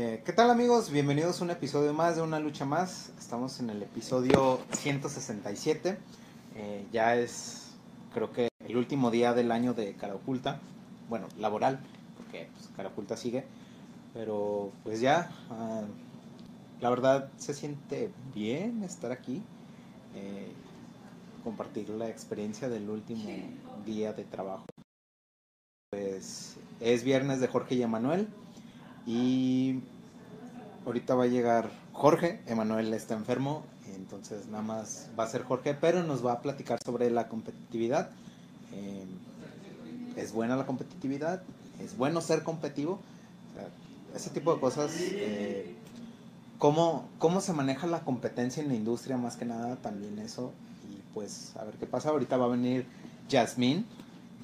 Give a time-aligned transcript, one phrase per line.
[0.00, 0.92] Eh, ¿Qué tal amigos?
[0.92, 3.10] Bienvenidos a un episodio más de Una Lucha Más.
[3.18, 5.98] Estamos en el episodio 167.
[6.54, 7.72] Eh, ya es,
[8.14, 10.60] creo que, el último día del año de Cara Oculta.
[11.08, 11.80] Bueno, laboral,
[12.16, 13.44] porque pues, Cara Oculta sigue.
[14.14, 15.82] Pero pues ya, ah,
[16.80, 19.42] la verdad se siente bien estar aquí.
[20.14, 20.52] eh,
[21.42, 23.28] compartir la experiencia del último
[23.84, 24.64] día de trabajo.
[25.90, 28.28] Pues es viernes de Jorge y Emanuel.
[29.08, 29.80] Y
[30.84, 33.64] ahorita va a llegar Jorge, Emanuel está enfermo,
[33.96, 38.10] entonces nada más va a ser Jorge, pero nos va a platicar sobre la competitividad.
[38.74, 39.06] Eh,
[40.16, 41.42] es buena la competitividad,
[41.82, 43.00] es bueno ser competitivo,
[44.12, 44.92] o ese tipo de cosas.
[45.00, 45.74] eh,
[46.58, 50.52] cómo, cómo se maneja la competencia en la industria, más que nada, también eso.
[50.90, 52.10] Y pues a ver qué pasa.
[52.10, 52.84] Ahorita va a venir
[53.30, 53.84] Jasmine.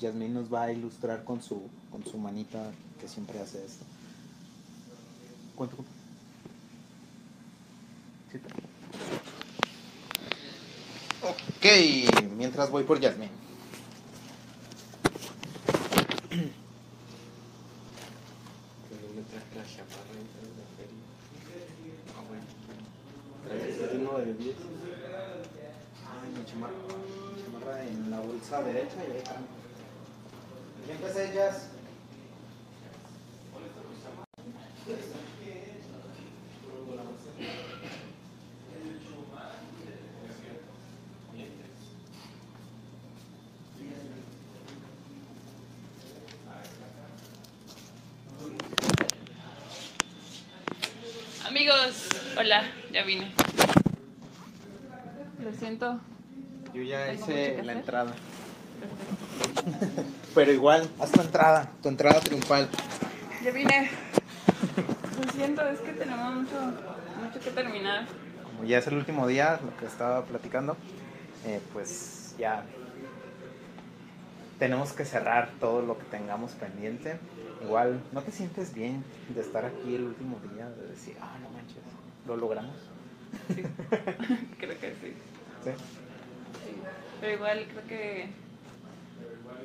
[0.01, 3.85] Jasmine nos va a ilustrar con su, con su manita que siempre hace esto.
[5.55, 5.77] ¿Cuánto?
[8.33, 8.39] Sí.
[11.23, 11.65] Ok,
[12.37, 13.31] mientras voy por Jasmine.
[16.29, 16.51] Pero
[19.15, 20.27] me traje la chaparra en
[20.59, 21.03] la feria.
[22.17, 22.45] Ah, bueno.
[23.47, 24.57] ¿Traes uno de 10?
[26.05, 29.37] Ay, mi chamarra, en la bolsa derecha y ahí está.
[30.89, 31.69] ¿Y empecé, Jazz?
[51.47, 52.09] Amigos,
[52.45, 53.33] hola, ya vine.
[55.43, 55.99] Lo siento.
[56.75, 57.77] Yo ya ¿Tengo mucho hice la hacer?
[57.79, 58.15] entrada.
[60.35, 62.69] Pero igual, haz tu entrada, tu entrada triunfal.
[63.43, 63.91] Ya vine.
[65.25, 66.61] Lo siento, es que tenemos mucho,
[67.23, 68.05] mucho que terminar.
[68.45, 70.77] Como ya es el último día, lo que estaba platicando,
[71.47, 72.65] eh, pues ya
[74.59, 77.17] tenemos que cerrar todo lo que tengamos pendiente.
[77.63, 80.69] Igual, ¿no te sientes bien de estar aquí el último día?
[80.69, 81.54] De decir, ah, no
[82.27, 82.77] lo logramos.
[83.55, 83.63] Sí.
[84.59, 85.15] creo que sí.
[85.65, 85.71] ¿Sí?
[85.71, 86.75] sí.
[87.21, 88.29] Pero igual creo que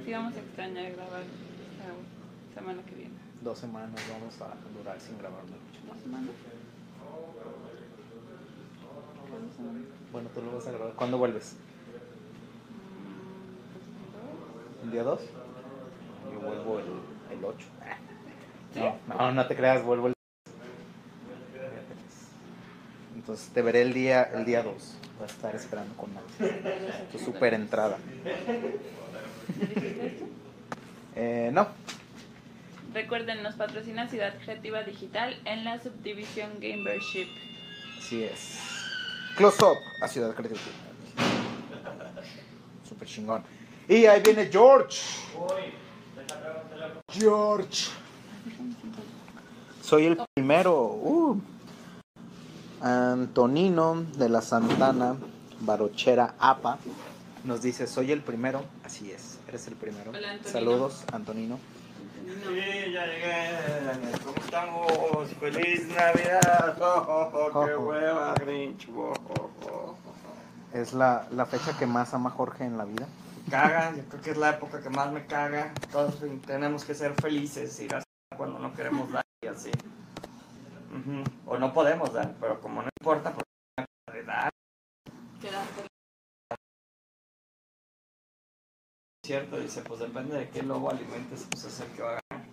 [0.05, 3.13] sí vamos a extrañar grabar la semana que viene.
[3.41, 5.57] Dos semanas vamos a durar sin grabar mucho.
[5.87, 6.31] ¿Dos semanas?
[9.25, 9.87] ¿Qué dos semanas?
[10.11, 10.93] Bueno, tú lo vas a grabar.
[10.95, 11.55] ¿Cuándo vuelves?
[14.81, 15.21] Mm, ¿El día 2?
[16.33, 17.67] Yo vuelvo el, el 8.
[18.75, 20.13] No, no, no te creas, vuelvo el
[23.29, 24.73] Entonces te veré el día el día 2.
[24.73, 27.11] Voy a estar esperando con ansias.
[27.11, 27.97] Tu super entrada.
[31.15, 31.67] Eh, no,
[32.93, 37.27] Recuerden, nos patrocina Ciudad Creativa Digital en la subdivisión Gamership.
[37.97, 38.59] así es.
[39.35, 40.61] Close up a Ciudad Creativa.
[42.87, 43.43] Super chingón.
[43.89, 45.01] Y ahí viene George.
[47.11, 47.89] George.
[49.81, 50.93] Soy el primero.
[50.93, 51.41] Uh.
[52.81, 55.15] Antonino de la Santana,
[55.61, 56.77] Barochera APA,
[57.43, 58.63] nos dice, soy el primero.
[58.83, 60.11] Así es, eres el primero.
[60.11, 60.51] Hola, Antonino.
[60.51, 61.59] Saludos, Antonino.
[62.25, 64.17] Sí, ya llegué.
[64.23, 65.29] ¿Cómo estamos?
[65.39, 66.77] ¡Feliz Navidad!
[66.79, 68.87] ¡Oh, oh, oh, ¡Qué hueva, Grinch!
[68.95, 69.95] Oh, oh, oh.
[70.73, 73.07] Es la, la fecha que más ama Jorge en la vida.
[73.49, 75.73] Caga, yo creo que es la época que más me caga.
[75.91, 78.03] Todos tenemos que ser felices y dar
[78.37, 79.71] cuando no queremos dar y así.
[80.99, 81.23] Ujú.
[81.45, 83.43] O no podemos dar, pero como no importa, pues
[84.13, 84.49] de dar,
[89.25, 92.47] cierto, dice, pues depende de qué lobo alimentes, pues es el que va a ganar.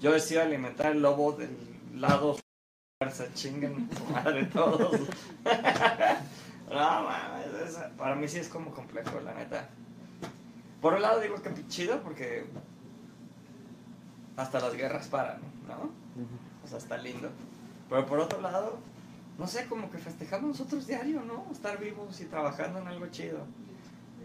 [0.00, 1.56] Yo decido alimentar el lobo del
[1.94, 2.36] lado
[3.10, 4.92] se chinguen su madre todos.
[6.70, 9.68] no, mames, es- para mí sí es como complejo, la neta.
[10.80, 12.46] Por un lado digo que chido porque
[14.36, 15.90] hasta las guerras paran, ¿no?
[16.64, 17.30] O sea, está lindo.
[17.88, 18.78] Pero por otro lado,
[19.38, 21.46] no sé, como que festejamos nosotros diario, ¿no?
[21.52, 23.40] Estar vivos y trabajando en algo chido.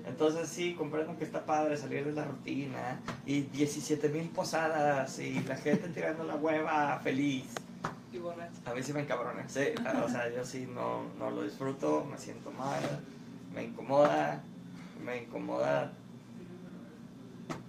[0.06, 5.39] Entonces sí, comprendo que está padre salir de la rutina y 17 mil posadas y
[5.44, 7.45] la gente tirando la hueva feliz.
[8.12, 8.54] Y borracho.
[8.65, 9.68] A mí sí me encabrona, sí.
[10.04, 12.81] O sea, yo sí no, no lo disfruto, me siento mal,
[13.56, 14.44] me incomoda,
[15.04, 15.94] me incomoda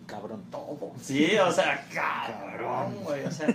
[0.06, 0.44] Cabrón.
[0.50, 0.92] todo.
[1.00, 3.46] Sí, o sea, cabrón, güey, o sea,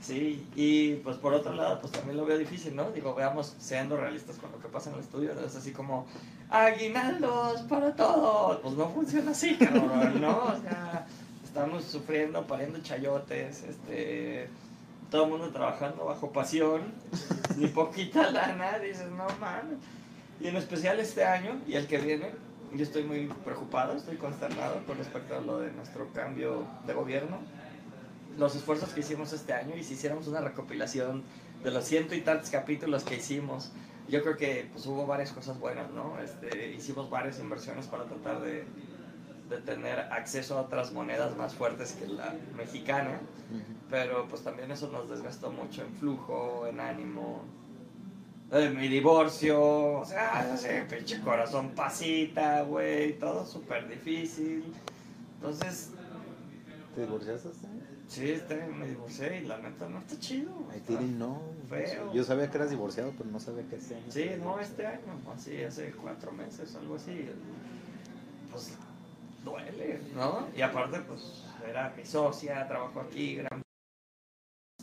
[0.00, 0.46] sí.
[0.54, 2.90] Y pues por otro lado, pues también lo veo difícil, ¿no?
[2.90, 6.06] Digo, veamos, siendo realistas con lo que pasa en el estudio, es así como,
[6.48, 8.58] aguinaldos para todos.
[8.60, 10.38] Pues no funciona así, cabrón, ¿no?
[10.44, 11.06] O sea,
[11.44, 14.48] estamos sufriendo, pariendo chayotes, este,
[15.10, 16.94] todo el mundo trabajando bajo pasión,
[17.56, 19.78] ni poquita lana, dices, no mames.
[20.40, 22.30] Y en especial este año y el que viene,
[22.72, 27.38] yo estoy muy preocupado, estoy consternado con respecto a lo de nuestro cambio de gobierno.
[28.40, 31.22] Los esfuerzos que hicimos este año y si hiciéramos una recopilación
[31.62, 33.70] de los ciento y tantos capítulos que hicimos,
[34.08, 36.18] yo creo que pues, hubo varias cosas buenas, ¿no?
[36.18, 38.64] Este, hicimos varias inversiones para tratar de,
[39.50, 43.20] de tener acceso a otras monedas más fuertes que la mexicana,
[43.90, 47.42] pero pues también eso nos desgastó mucho en flujo, en ánimo.
[48.74, 54.64] Mi divorcio, o sea, ese pinche corazón pasita, güey, todo súper difícil.
[55.36, 55.90] Entonces,
[56.94, 57.50] ¿Te divorciaste?
[58.10, 60.50] Sí, este, me divorcié y la neta no está chido.
[60.74, 61.40] Está didn't know.
[61.68, 62.12] feo.
[62.12, 64.04] Yo sabía que eras divorciado, pero no sabía que este año.
[64.10, 67.28] Sí, no este año, así hace cuatro meses, algo así.
[68.50, 68.76] Pues
[69.44, 70.48] duele, ¿no?
[70.56, 73.62] Y aparte, pues era mi socia, trabajo aquí, gran...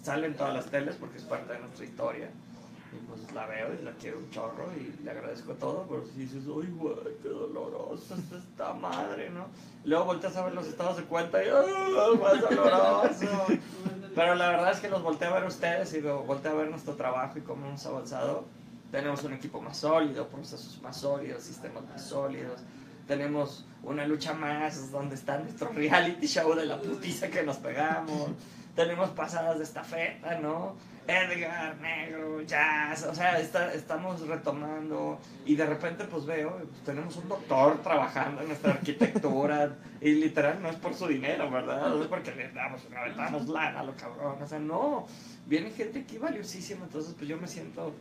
[0.01, 2.29] sale en todas las teles porque es parte de nuestra historia.
[2.93, 6.21] Y pues la veo y la quiero un chorro y le agradezco todo, pero si
[6.21, 9.47] dices, uy, güey, qué doloroso es esta madre, ¿no?
[9.83, 13.45] Luego volteas a ver los estados de cuenta y, ¡ah, más doloroso!
[14.17, 16.71] Pero la verdad es que los volteé a ver ustedes y luego volteé a ver
[16.71, 18.45] nuestro trabajo y cómo hemos avanzado.
[18.91, 22.61] Tenemos un equipo más sólido, procesos más sólidos, sistemas más sólidos.
[23.05, 28.31] Tenemos una lucha más donde está nuestro reality show de la putiza que nos pegamos.
[28.75, 30.75] Tenemos pasadas de estafeta, ¿no?
[31.07, 37.15] Edgar, Negro, Jazz, o sea, está- estamos retomando y de repente pues veo, pues, tenemos
[37.15, 41.89] un doctor trabajando en nuestra arquitectura y literal no es por su dinero, ¿verdad?
[41.89, 45.07] No es porque le damos, le aventamos lana a lo cabrón, o sea, no,
[45.45, 47.93] viene gente aquí valiosísima, entonces pues yo me siento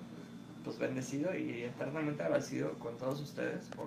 [0.64, 3.86] pues bendecido y eternamente agradecido con todos ustedes por,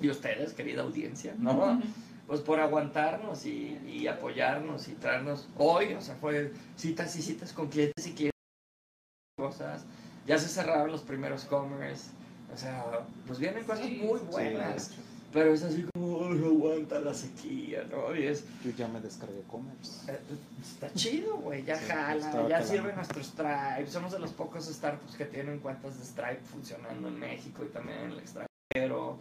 [0.00, 1.80] y ustedes, querida audiencia, ¿no?
[2.28, 7.54] Pues por aguantarnos y, y apoyarnos y traernos hoy, o sea, fue citas y citas
[7.54, 8.32] con clientes y clientes,
[9.38, 9.84] cosas,
[10.26, 12.10] ya se cerraron los primeros commerce,
[12.52, 12.84] o sea,
[13.26, 14.02] pues vienen cosas Sí.
[14.04, 15.00] muy Sí, buenas, hecho.
[15.32, 18.14] pero es así como, "Ay, aguanta la sequía, ¿no?
[18.14, 20.12] Y es, Yo ya me descargué Commerce.
[20.12, 20.18] eh,
[20.60, 23.86] Está chido, güey, ya Sí, jala, ya sirve nuestro Stripe.
[23.90, 27.98] Somos de los pocos startups que tienen cuentas de Stripe funcionando en México y también
[28.00, 29.16] en el extranjero.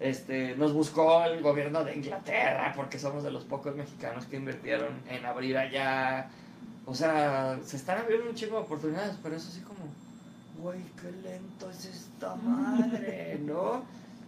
[0.00, 4.92] Este, nos buscó el gobierno de Inglaterra porque somos de los pocos mexicanos que invirtieron
[5.08, 6.30] en abrir allá.
[6.86, 9.80] O sea, se están abriendo un chingo de oportunidades, pero eso sí como,
[10.62, 13.82] güey, qué lento es esta madre, ¿no?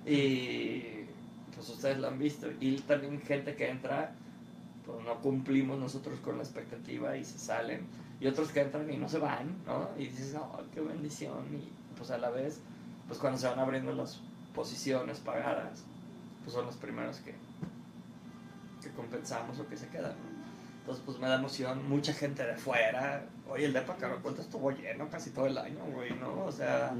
[0.05, 1.05] Y
[1.55, 2.49] pues ustedes lo han visto.
[2.61, 4.13] Y también gente que entra
[4.85, 7.87] pues no cumplimos nosotros con la expectativa y se salen.
[8.21, 9.89] Y otros que entran y no se van, ¿no?
[9.97, 11.39] Y dices, oh, qué bendición.
[11.53, 12.61] Y pues a la vez,
[13.07, 14.21] pues cuando se van abriendo las
[14.55, 15.85] posiciones pagadas,
[16.43, 17.35] pues son los primeros que,
[18.83, 20.41] que compensamos o que se quedan, ¿no?
[20.81, 21.89] Entonces, pues me da emoción.
[21.89, 23.25] Mucha gente de fuera.
[23.49, 26.45] Oye, el depa Cuenta estuvo lleno casi todo el año, güey, ¿no?
[26.45, 26.93] O sea,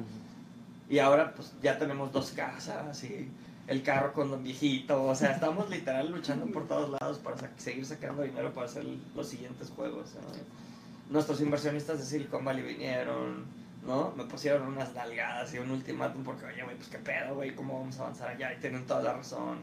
[0.89, 3.31] y ahora pues ya tenemos dos casas y
[3.67, 5.05] el carro con don viejito.
[5.05, 8.85] O sea, estamos literal luchando por todos lados para sa- seguir sacando dinero para hacer
[9.15, 10.15] los siguientes juegos.
[10.15, 11.13] ¿no?
[11.13, 13.47] Nuestros inversionistas de Silicon Valley vinieron,
[13.87, 14.13] ¿no?
[14.17, 17.81] Me pusieron unas nalgadas y un ultimátum porque, oye, güey, pues qué pedo, güey, ¿cómo
[17.81, 18.53] vamos a avanzar allá?
[18.53, 19.59] Y tienen toda la razón.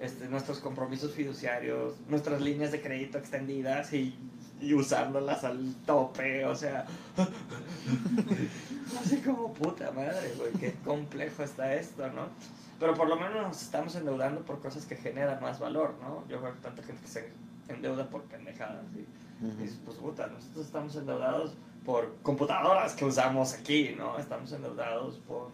[0.00, 4.18] Este, nuestros compromisos fiduciarios, nuestras líneas de crédito extendidas y,
[4.60, 6.86] y usándolas al tope, o sea,
[9.00, 12.26] así como puta madre, güey, qué complejo está esto, ¿no?
[12.80, 16.24] Pero por lo menos nos estamos endeudando por cosas que generan más valor, ¿no?
[16.28, 17.32] Yo veo tanta gente que se
[17.68, 19.06] endeuda por pendejadas y,
[19.46, 21.54] y dices, pues puta, nosotros estamos endeudados
[21.84, 24.18] por computadoras que usamos aquí, ¿no?
[24.18, 25.50] Estamos endeudados por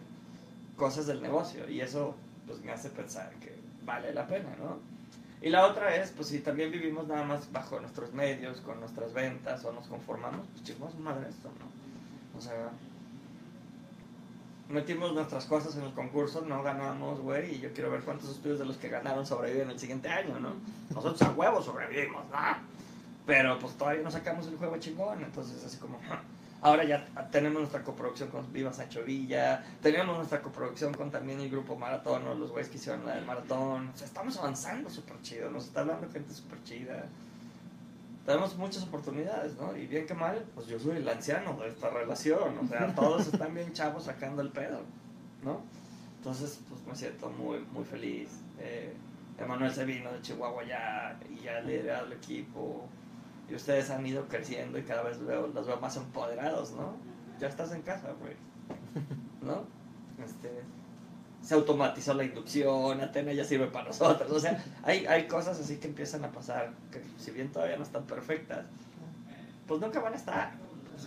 [0.77, 4.77] cosas del negocio y eso pues me hace pensar que vale la pena, ¿no?
[5.41, 9.13] Y la otra es, pues si también vivimos nada más bajo nuestros medios, con nuestras
[9.13, 12.37] ventas o nos conformamos, pues chingamos madre esto, ¿no?
[12.37, 12.69] O sea,
[14.67, 18.59] metimos nuestras cosas en el concurso, no ganamos, güey, y yo quiero ver cuántos estudios
[18.59, 20.53] de los que ganaron sobreviven el siguiente año, ¿no?
[20.93, 22.37] Nosotros a huevos sobrevivimos, ¿no?
[23.29, 25.99] Pero pues todavía no sacamos el juego chingón, entonces así como...
[26.61, 31.49] Ahora ya tenemos nuestra coproducción con Viva Sancho Villa, tenemos nuestra coproducción con también el
[31.51, 33.89] grupo Maratón o los güeyes que hicieron la del Maratón.
[33.89, 37.05] O sea, estamos avanzando súper chido, nos está hablando gente súper chida.
[38.25, 39.77] Tenemos muchas oportunidades, ¿no?
[39.77, 43.27] Y bien que mal, pues yo soy el anciano de esta relación, o sea, todos
[43.27, 44.81] están bien chavos sacando el pedo,
[45.43, 45.61] ¿no?
[46.17, 48.31] Entonces, pues me siento muy, muy feliz.
[48.59, 48.91] Eh,
[49.37, 52.89] Emanuel se vino de Chihuahua ya y ya liderado el equipo.
[53.49, 56.95] Y ustedes han ido creciendo y cada vez veo, los veo más empoderados, ¿no?
[57.39, 58.35] Ya estás en casa, güey.
[59.41, 59.63] ¿No?
[60.23, 60.63] Este,
[61.41, 64.29] se automatizó la inducción, Atena ya sirve para nosotros.
[64.31, 67.83] O sea, hay, hay cosas así que empiezan a pasar que si bien todavía no
[67.83, 68.65] están perfectas,
[69.67, 70.51] pues nunca van a estar,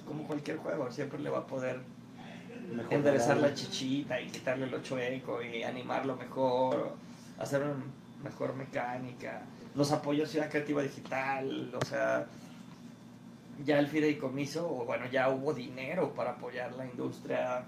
[0.07, 1.81] como cualquier juego, siempre le va a poder
[2.91, 6.97] enderezar la chichita y quitarle lo chueco y animarlo mejor,
[7.39, 7.85] hacer una
[8.23, 9.43] mejor mecánica,
[9.75, 12.27] los apoyos Ciudad Creativa Digital, o sea,
[13.65, 17.65] ya el fideicomiso, o bueno, ya hubo dinero para apoyar la industria,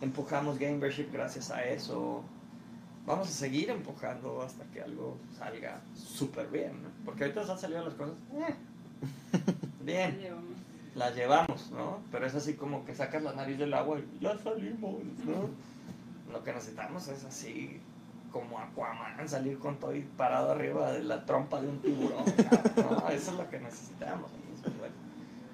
[0.00, 2.22] empujamos Gamership gracias a eso,
[3.06, 6.88] vamos a seguir empujando hasta que algo salga súper bien, ¿no?
[7.04, 8.54] porque ahorita nos han salido las cosas, eh,
[9.84, 10.50] bien, Llevamos.
[10.94, 12.00] las llevamos, ¿no?
[12.12, 15.48] Pero es así como que sacas la nariz del agua y ya salimos, ¿no?
[16.32, 17.80] Lo que necesitamos es así
[18.30, 22.24] como Aquaman, salir con todo y parado arriba de la trompa de un tiburón,
[22.76, 23.08] ¿no?
[23.10, 24.30] Eso es lo que necesitamos.
[24.32, 24.94] Entonces, bueno,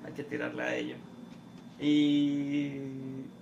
[0.04, 0.97] hay que tirarle a ello.
[1.80, 2.80] Y,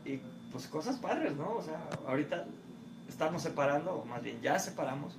[0.04, 1.54] y pues cosas padres, ¿no?
[1.54, 2.46] O sea, ahorita
[3.08, 5.16] estamos separando, o más bien ya separamos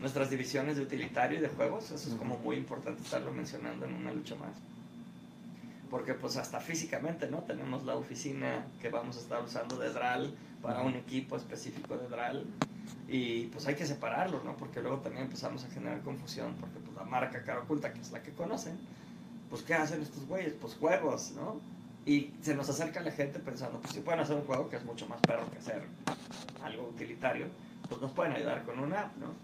[0.00, 1.90] nuestras divisiones de utilitario y de juegos.
[1.90, 4.52] Eso es como muy importante estarlo mencionando en una lucha más
[5.90, 7.38] porque pues hasta físicamente, ¿no?
[7.38, 12.08] Tenemos la oficina que vamos a estar usando de DRAL para un equipo específico de
[12.08, 12.44] DRAL
[13.08, 14.56] y pues hay que separarlo, ¿no?
[14.56, 18.10] Porque luego también empezamos a generar confusión porque pues la marca cara oculta, que es
[18.10, 18.78] la que conocen,
[19.48, 20.54] pues ¿qué hacen estos güeyes?
[20.60, 21.60] Pues juegos, ¿no?
[22.04, 24.84] Y se nos acerca la gente pensando, pues si pueden hacer un juego que es
[24.84, 25.82] mucho más perro que hacer
[26.62, 27.46] algo utilitario,
[27.88, 29.34] pues nos pueden ayudar con una app, ¿no?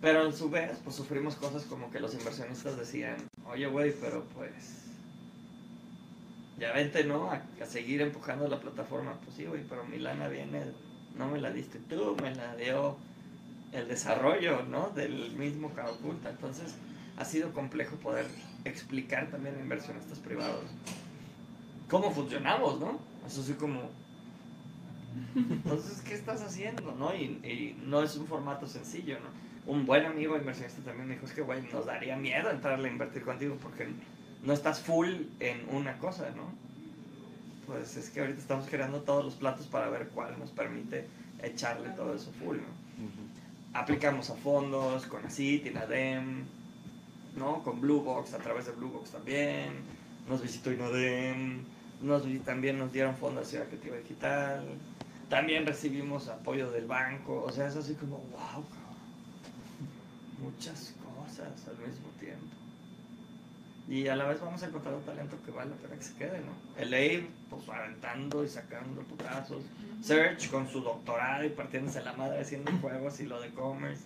[0.00, 4.24] Pero a su vez, pues sufrimos cosas como que los inversionistas decían, oye, güey, pero
[4.34, 4.80] pues
[6.58, 7.30] ya vente, ¿no?
[7.30, 9.14] A, a seguir empujando la plataforma.
[9.24, 10.62] Pues sí, güey, pero mi lana viene,
[11.16, 12.96] no me la diste tú, me la dio
[13.72, 14.90] el desarrollo, ¿no?
[14.90, 16.30] Del mismo Oculta.
[16.30, 16.74] Entonces,
[17.16, 18.26] ha sido complejo poder
[18.64, 20.64] explicar también a inversionistas privados
[21.90, 22.98] cómo funcionamos, ¿no?
[23.26, 23.90] Eso sí como...
[25.34, 27.14] Entonces, ¿qué estás haciendo, no?
[27.14, 29.70] Y, y no es un formato sencillo, ¿no?
[29.70, 32.92] Un buen amigo inversionista también me dijo, es que, güey, nos daría miedo entrarle a
[32.92, 33.88] invertir contigo porque
[34.42, 35.08] no estás full
[35.40, 36.69] en una cosa, ¿no?
[37.70, 41.06] Pues es que ahorita estamos creando todos los platos para ver cuál nos permite
[41.40, 43.78] echarle todo eso full, ¿no?
[43.78, 46.46] Aplicamos a fondos, con ACIT, INADEM,
[47.36, 47.62] ¿no?
[47.62, 49.68] Con Blue Box, a través de Blue Box también.
[50.28, 51.62] Nos visitó INADEM,
[52.02, 54.64] nos, también nos dieron fondos de Ciudad Creativa Digital.
[55.28, 57.44] También recibimos apoyo del banco.
[57.44, 58.64] O sea, es así como, wow.
[60.42, 62.59] Muchas cosas al mismo tiempo.
[63.90, 66.14] Y a la vez vamos a encontrar un talento que vale la pena que se
[66.14, 66.80] quede, ¿no?
[66.80, 69.64] El Abe, pues aventando y sacando putazos.
[70.00, 74.04] Search con su doctorado y partiéndose la madre haciendo juegos y lo de commerce.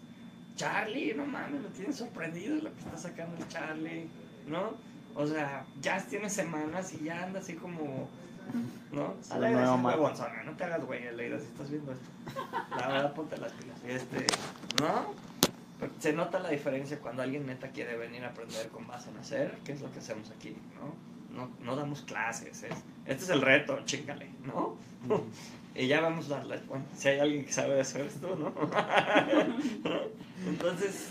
[0.56, 4.08] Charlie, no mames, lo tiene sorprendido lo que está sacando el Charlie,
[4.46, 4.72] ¿no?
[5.14, 8.08] O sea, ya tiene semanas y ya anda así como,
[8.90, 9.14] ¿no?
[9.28, 10.14] A la nueva
[10.46, 12.06] no te hagas güey, Leida, si estás viendo esto.
[12.70, 13.76] La verdad, ponte las pilas.
[13.86, 14.26] Este,
[14.80, 15.12] ¿no?
[15.98, 19.58] Se nota la diferencia cuando alguien neta quiere venir a aprender con base en hacer,
[19.64, 20.94] que es lo que hacemos aquí, ¿no?
[21.36, 22.76] No, no damos clases, es,
[23.06, 24.76] este es el reto, chíngale, ¿no?
[25.76, 28.28] Y ya vamos a la, bueno, si hay alguien que sabe de eso eres tú,
[28.36, 28.54] ¿no?
[30.46, 31.10] Entonces,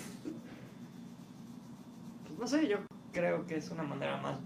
[2.25, 2.77] pues no sé, yo
[3.11, 4.39] creo que es una manera más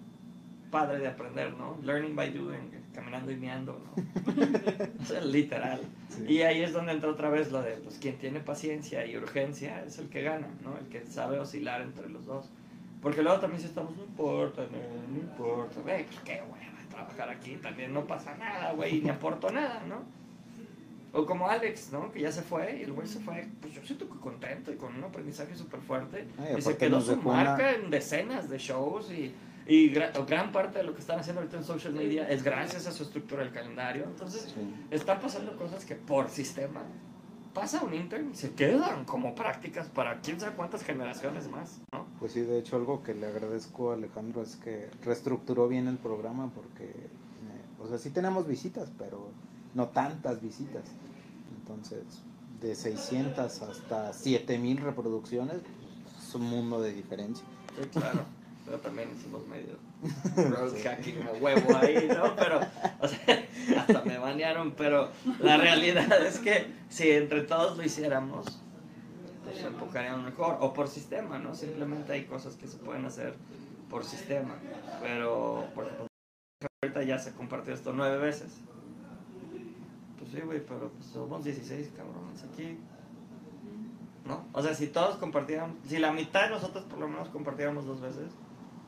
[0.72, 1.78] padre de aprender, ¿no?
[1.84, 5.06] Learning by doing, caminando y meando, ¿no?
[5.06, 5.82] sea, literal.
[6.10, 6.26] Sí.
[6.34, 9.84] Y ahí es donde entra otra vez lo de, pues quien tiene paciencia y urgencia
[9.86, 10.76] es el que gana, ¿no?
[10.80, 12.50] El que sabe oscilar entre los dos.
[13.04, 17.30] Porque luego también si estamos, no importa, no, no importa, güey, pues qué hueva trabajar
[17.30, 20.02] aquí, también no pasa nada, güey, ni aporto nada, ¿no?
[21.14, 22.12] O como Alex, ¿no?
[22.12, 24.76] Que ya se fue y el güey se fue, pues yo siento que contento y
[24.78, 26.26] con un aprendizaje súper fuerte.
[26.40, 29.32] Ay, y se quedó su dejó una- marca en decenas de shows y,
[29.68, 32.92] y gran parte de lo que están haciendo ahorita en social media es gracias a
[32.92, 34.06] su estructura del calendario.
[34.06, 34.74] Entonces, Sí.
[34.92, 36.82] están pasando cosas que por sistema
[37.54, 42.06] pasa un intern y se quedan como prácticas para quién sabe cuántas generaciones más, ¿no?
[42.20, 45.98] Pues sí, de hecho algo que le agradezco a Alejandro es que reestructuró bien el
[45.98, 49.32] programa porque, eh, o sea, sí tenemos visitas, pero
[49.74, 50.84] no tantas visitas.
[51.60, 52.04] Entonces,
[52.62, 55.58] de 600 hasta 7000 reproducciones,
[56.04, 57.46] pues, es un mundo de diferencia.
[57.82, 58.22] Sí, claro.
[58.68, 59.78] Pero también hicimos medio
[60.36, 62.36] road hacking a huevo ahí, ¿no?
[62.36, 62.60] Pero,
[63.00, 63.48] o sea,
[63.80, 65.10] hasta me banearon, pero
[65.40, 68.60] la realidad es que si entre todos lo hiciéramos,
[69.46, 70.58] pues se mejor.
[70.60, 71.56] O por sistema, ¿no?
[71.56, 73.36] Simplemente hay cosas que se pueden hacer
[73.90, 74.56] por sistema.
[75.02, 76.08] Pero, por ejemplo,
[76.84, 78.58] ahorita ya se compartió esto nueve veces.
[80.20, 82.78] Pues sí, güey, pero pues somos 16 cabrones aquí.
[84.26, 84.46] ¿No?
[84.52, 88.02] O sea, si todos compartieran, si la mitad de nosotros por lo menos compartiéramos dos
[88.02, 88.34] veces,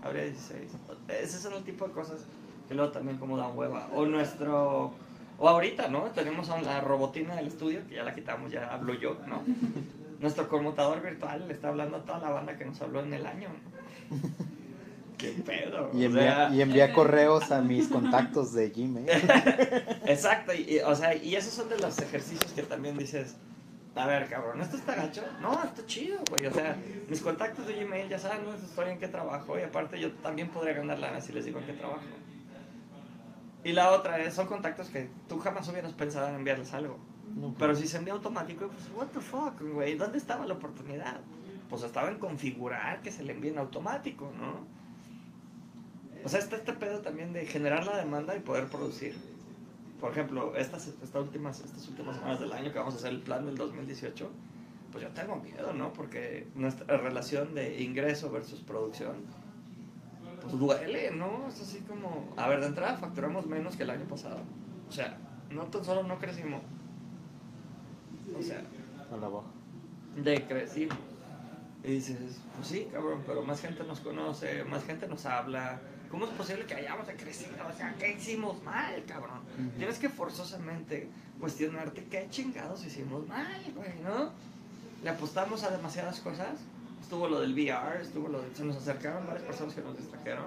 [0.03, 0.71] habría 16.
[1.07, 2.25] Ese es el tipo de cosas
[2.67, 3.89] que luego también como dan hueva.
[3.95, 4.93] O nuestro,
[5.37, 6.03] o ahorita, ¿no?
[6.11, 9.43] Tenemos a la robotina del estudio, que ya la quitamos, ya hablo yo, ¿no?
[10.19, 13.25] Nuestro conmutador virtual le está hablando a toda la banda que nos habló en el
[13.25, 14.17] año, ¿no?
[15.17, 15.91] ¿Qué pedo?
[15.93, 19.09] Y O envía, sea, y envía correos a mis contactos de Gmail.
[20.05, 23.35] Exacto, y, y, o sea, y esos son de los ejercicios que también dices,
[23.95, 25.23] a ver, cabrón, ¿esto está gacho?
[25.41, 26.77] No, está chido, güey, o sea,
[27.09, 28.53] mis contactos de Gmail ya saben ¿no?
[28.53, 31.65] estoy en qué trabajo y aparte yo también podría ganar lana si les digo en
[31.65, 32.01] qué trabajo.
[33.63, 36.97] Y la otra es, son contactos que tú jamás hubieras pensado en enviarles algo.
[37.35, 41.19] No, Pero si se envía automático, pues, what the fuck, güey, ¿dónde estaba la oportunidad?
[41.69, 44.65] Pues estaba en configurar que se le envíen automático, ¿no?
[46.23, 49.15] O sea, está este pedo también de generar la demanda y poder producir.
[49.99, 53.21] Por ejemplo, estas, estas, últimas, estas últimas semanas del año que vamos a hacer el
[53.21, 54.29] plan del 2018,
[54.91, 55.91] pues yo tengo miedo, ¿no?
[55.91, 59.17] Porque nuestra relación de ingreso versus producción,
[60.41, 61.47] pues duele, ¿no?
[61.49, 64.39] Es así como, a ver, de entrada facturamos menos que el año pasado.
[64.87, 65.17] O sea,
[65.49, 66.61] no tan solo no crecimos,
[68.37, 68.63] o sea,
[69.11, 69.47] a la baja.
[70.15, 70.97] decrecimos.
[71.83, 75.79] Y dices, pues sí, cabrón, pero más gente nos conoce, más gente nos habla.
[76.09, 77.51] ¿Cómo es posible que hayamos decrecido?
[77.67, 79.39] O sea, ¿qué hicimos mal, cabrón?
[79.59, 79.77] Ujú.
[79.77, 84.31] Tienes que forzosamente cuestionarte qué chingados hicimos mal, güey, ¿no?
[85.03, 86.59] Le apostamos a demasiadas cosas.
[87.01, 88.53] Estuvo lo del VR, estuvo lo de...
[88.55, 90.45] Se nos acercaron varias personas que nos distrajeron.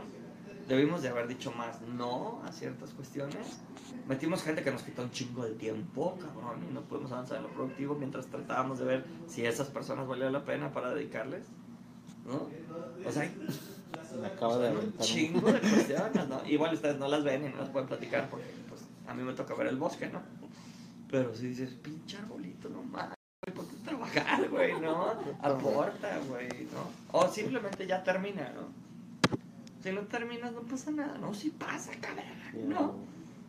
[0.68, 3.58] Debimos de haber dicho más no a ciertas cuestiones.
[4.08, 7.44] Metimos gente que nos quitó un chingo de tiempo, cabrón, y no pudimos avanzar en
[7.44, 11.46] lo productivo mientras tratábamos de ver si esas personas valía la pena para dedicarles,
[12.26, 12.48] ¿no?
[13.06, 13.30] O sea,
[14.20, 16.40] Me acaba de aventar un- chingo de cuestiones, ¿no?
[16.46, 19.32] Igual ustedes no las ven y no las pueden platicar porque, pues, a mí me
[19.32, 20.20] toca ver el bosque, ¿no?
[21.10, 25.12] Pero si dices, pinche arbolito, no mames, güey, ¿por qué trabajar, güey, no?
[25.42, 27.18] Aporta, güey, ¿no?
[27.18, 28.68] O simplemente ya termina, ¿no?
[29.82, 31.34] Si no terminas, no pasa nada, ¿no?
[31.34, 32.24] Sí pasa, cabrón,
[32.68, 32.94] ¿no?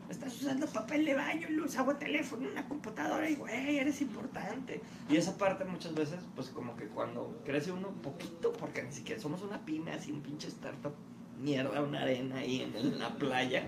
[0.09, 4.81] Estás usando papel de baño, luz, agua, teléfono, una computadora y, güey, eres importante.
[5.09, 8.91] Y esa parte muchas veces, pues como que cuando crece uno un poquito, porque ni
[8.91, 10.93] siquiera somos una pyme, así un pinche startup,
[11.41, 13.67] mierda, una arena ahí en, la playa,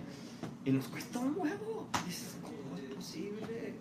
[0.63, 1.87] y nos cuesta un huevo.
[2.03, 3.73] Y dices, ¿cómo es posible?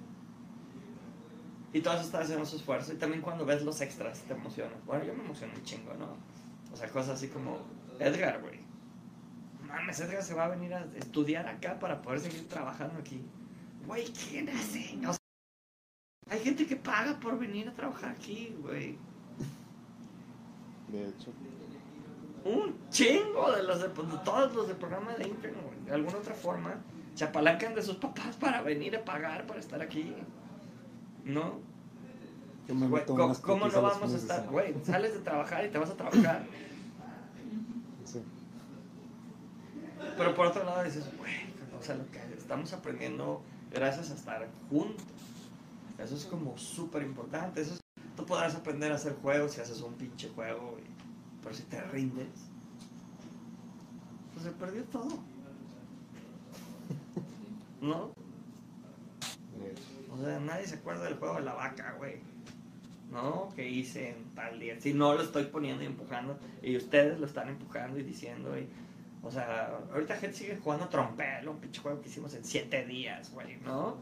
[1.72, 4.84] Y todas están haciendo su esfuerzo, y también cuando ves los extras te emocionas.
[4.86, 6.16] Bueno, yo me emociono un chingo, ¿no?
[6.72, 7.58] O sea, cosas así como,
[7.98, 8.63] Edgar, güey.
[9.74, 13.20] Mames, Edgar se va a venir a estudiar acá para poder seguir trabajando aquí.
[13.86, 14.96] Güey, ¿quién hace?
[15.06, 15.18] O sea,
[16.30, 18.96] hay gente que paga por venir a trabajar aquí, güey.
[20.88, 21.32] De hecho.
[22.44, 25.84] Un chingo de los de, pues, de todos los del programa de intern, güey.
[25.86, 26.76] De alguna otra forma,
[27.14, 30.14] se apalancan de sus papás para venir a pagar para estar aquí.
[31.24, 31.58] ¿No?
[32.68, 34.46] Yo me Güey, meto ¿cómo, cómo no vamos a estar?
[34.48, 36.44] Güey, sales de trabajar y te vas a trabajar.
[38.04, 38.20] Sí.
[40.16, 41.34] Pero por otro lado dices, güey,
[41.78, 45.04] o sea, lo que estamos aprendiendo gracias a estar juntos.
[45.98, 47.60] Eso es como súper importante.
[47.60, 47.80] Eso es-
[48.16, 51.80] tú podrás aprender a hacer juegos si haces un pinche juego, y- pero si te
[51.82, 52.28] rindes,
[54.32, 55.08] pues se perdió todo.
[57.80, 58.12] ¿No?
[60.12, 62.18] O sea, nadie se acuerda del juego de la vaca, güey.
[63.10, 63.50] ¿No?
[63.54, 64.80] Que hice en tal día.
[64.80, 68.66] Si no lo estoy poniendo y empujando, y ustedes lo están empujando y diciendo, y,
[69.24, 73.32] o sea, ahorita gente sigue jugando trompelo, un pinche juego que hicimos en 7 días,
[73.32, 73.96] güey, ¿no?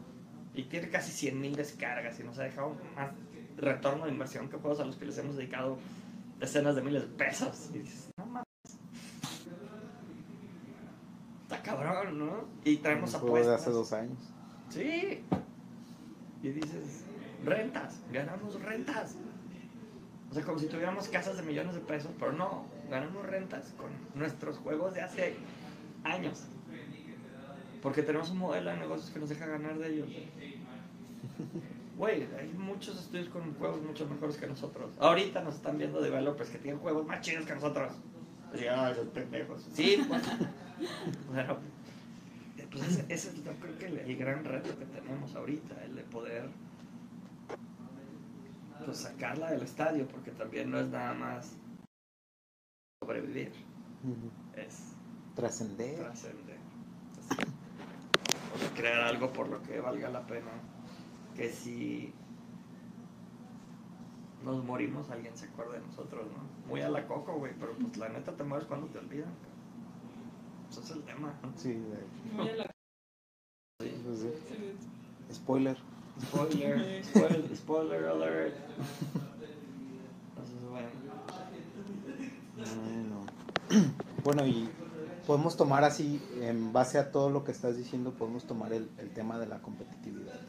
[0.53, 3.11] Y tiene casi 100 mil descargas y nos ha dejado más
[3.57, 5.77] retorno de inversión que juegos a los que les hemos dedicado
[6.39, 7.69] decenas de miles de pesos.
[7.73, 8.47] Y dices, no mames.
[11.43, 12.45] Está cabrón, ¿no?
[12.65, 13.61] Y traemos Un juego de apuestas.
[13.61, 14.17] hace dos años.
[14.69, 15.23] Sí.
[16.41, 17.05] Y dices,
[17.45, 19.15] rentas, ganamos rentas.
[20.33, 23.91] O sea, como si tuviéramos casas de millones de pesos, pero no, ganamos rentas con
[24.19, 25.35] nuestros juegos de hace
[26.03, 26.45] años.
[27.83, 30.07] Porque tenemos un modelo de negocios que nos deja ganar de ellos.
[31.97, 34.89] Güey, hay muchos estudios con juegos mucho mejores que nosotros.
[34.97, 37.91] Ahorita nos están viendo developers que tienen juegos más chidos que nosotros.
[38.59, 39.67] Y, ay, los pendejos.
[39.71, 40.23] Sí, pues.
[42.57, 45.95] Eh, pues ese, ese es yo creo que el gran reto que tenemos ahorita, el
[45.95, 46.49] de poder
[48.85, 51.55] pues, sacarla del estadio, porque también no es nada más
[53.01, 53.51] sobrevivir,
[54.55, 54.93] es
[55.35, 55.99] Trascender.
[58.53, 60.51] O sea, crear algo por lo que valga la pena.
[61.35, 62.13] Que si
[64.43, 66.67] nos morimos, alguien se acuerde de nosotros, ¿no?
[66.69, 69.33] Muy a la coco, güey, pero pues la neta te mueres cuando te olvidan.
[70.69, 71.33] Eso es el tema.
[71.41, 71.51] ¿no?
[71.55, 72.35] Sí, de hecho.
[72.35, 72.71] Muy a la-
[73.79, 73.91] sí.
[75.33, 75.77] Spoiler.
[76.21, 78.55] Spoiler, spoiler, spoiler alert.
[80.29, 80.87] Entonces, bueno.
[83.69, 83.93] Bueno.
[84.23, 84.69] Bueno, y
[85.27, 89.09] podemos tomar así, en base a todo lo que estás diciendo, podemos tomar el, el
[89.09, 90.39] tema de la competitividad.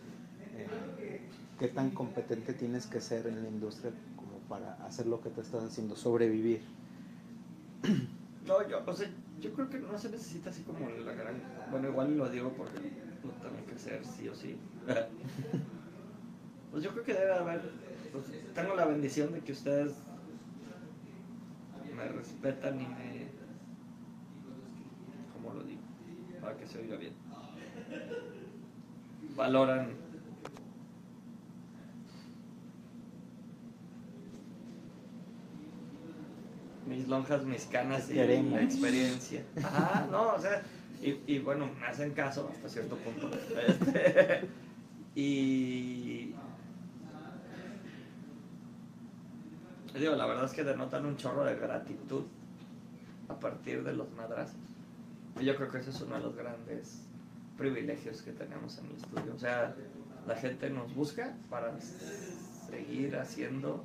[0.57, 1.21] Eh,
[1.59, 5.41] ¿Qué tan competente tienes que ser en la industria como para hacer lo que te
[5.41, 5.97] estás haciendo?
[5.97, 6.61] Sobrevivir.
[8.47, 11.43] No, yo, o sea, yo creo que no se necesita así como la gran...
[11.71, 12.79] Bueno, igual lo digo porque
[13.25, 14.57] lo tengo que hacer sí o sí.
[16.71, 17.61] pues yo creo que debe haber...
[18.13, 19.93] pues, tengo la bendición de que ustedes
[21.97, 23.29] me respetan y me...
[25.33, 25.81] ¿Cómo lo digo?
[26.41, 27.15] Para que se oiga bien.
[29.37, 30.05] Valoran
[36.87, 39.43] mis lonjas, mis canas y la experiencia.
[39.63, 40.63] Ah, no, o sea,
[41.05, 43.31] y, bueno, me hacen caso hasta cierto punto.
[43.67, 44.49] Este,
[45.15, 46.35] y.
[49.99, 52.25] Digo, la verdad es que denotan un chorro de gratitud
[53.29, 54.57] a partir de los madrazos.
[55.39, 57.03] Y yo creo que ese es uno de los grandes
[57.59, 59.35] privilegios que tenemos en el estudio.
[59.35, 59.75] O sea,
[60.27, 61.79] la gente nos busca para
[62.71, 63.85] seguir haciendo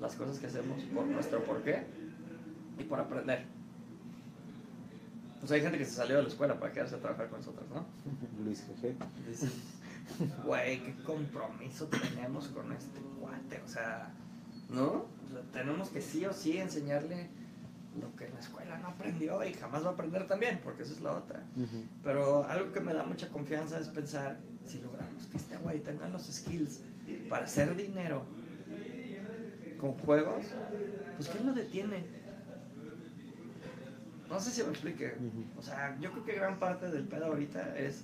[0.00, 1.84] las cosas que hacemos por nuestro porqué
[2.78, 3.61] y por aprender.
[5.42, 7.68] Pues hay gente que se salió de la escuela para quedarse a trabajar con nosotros,
[7.74, 7.84] ¿no?
[8.44, 8.94] Luis GG.
[10.44, 14.12] Güey, qué compromiso tenemos con este cuate, o sea,
[14.70, 14.84] ¿no?
[14.84, 17.28] O sea, tenemos que sí o sí enseñarle
[18.00, 20.92] lo que en la escuela no aprendió y jamás va a aprender también, porque esa
[20.92, 21.42] es la otra.
[21.56, 21.86] Ujú.
[22.04, 26.08] Pero algo que me da mucha confianza es pensar, si logramos que este güey tenga
[26.08, 26.82] los skills
[27.28, 28.22] para hacer dinero
[29.80, 30.44] con juegos,
[31.16, 32.21] pues ¿quién lo detiene?
[34.32, 35.14] No sé si me explique.
[35.58, 38.02] O sea, yo creo que gran parte del pedo ahorita es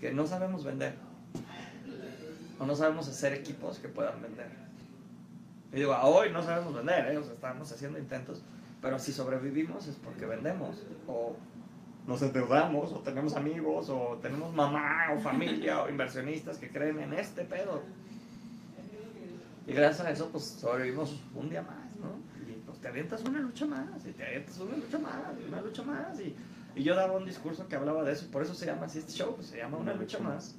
[0.00, 0.96] que no sabemos vender.
[2.58, 4.48] O no sabemos hacer equipos que puedan vender.
[5.72, 7.18] Y digo, a hoy no sabemos vender, ¿eh?
[7.18, 8.42] O sea, estamos haciendo intentos.
[8.82, 10.84] Pero si sobrevivimos es porque vendemos.
[11.06, 11.36] O
[12.04, 17.12] nos endeudamos, o tenemos amigos, o tenemos mamá, o familia, o inversionistas que creen en
[17.12, 17.84] este pedo.
[19.68, 22.29] Y gracias a eso, pues sobrevivimos un día más, ¿no?
[22.80, 25.82] Pues te avientas una lucha más, y te avientas una lucha más, y una lucha
[25.82, 26.18] más.
[26.18, 26.34] Y,
[26.74, 29.12] y yo daba un discurso que hablaba de eso, por eso se llama así este
[29.12, 30.54] show, pues, se llama Una lucha más.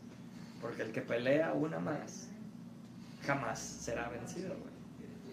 [0.62, 2.28] Porque el que pelea una más,
[3.26, 4.72] jamás será vencido, güey.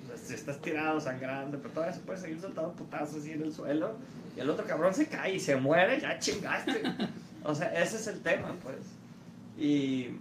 [0.07, 3.53] Sea, si estás tirado, sangrando, pero todavía se puede seguir soltando putazos así en el
[3.53, 3.97] suelo,
[4.35, 6.83] y el otro cabrón se cae y se muere, ya chingaste.
[7.45, 8.79] O sea, ese es el tema, pues.
[9.59, 10.17] Y,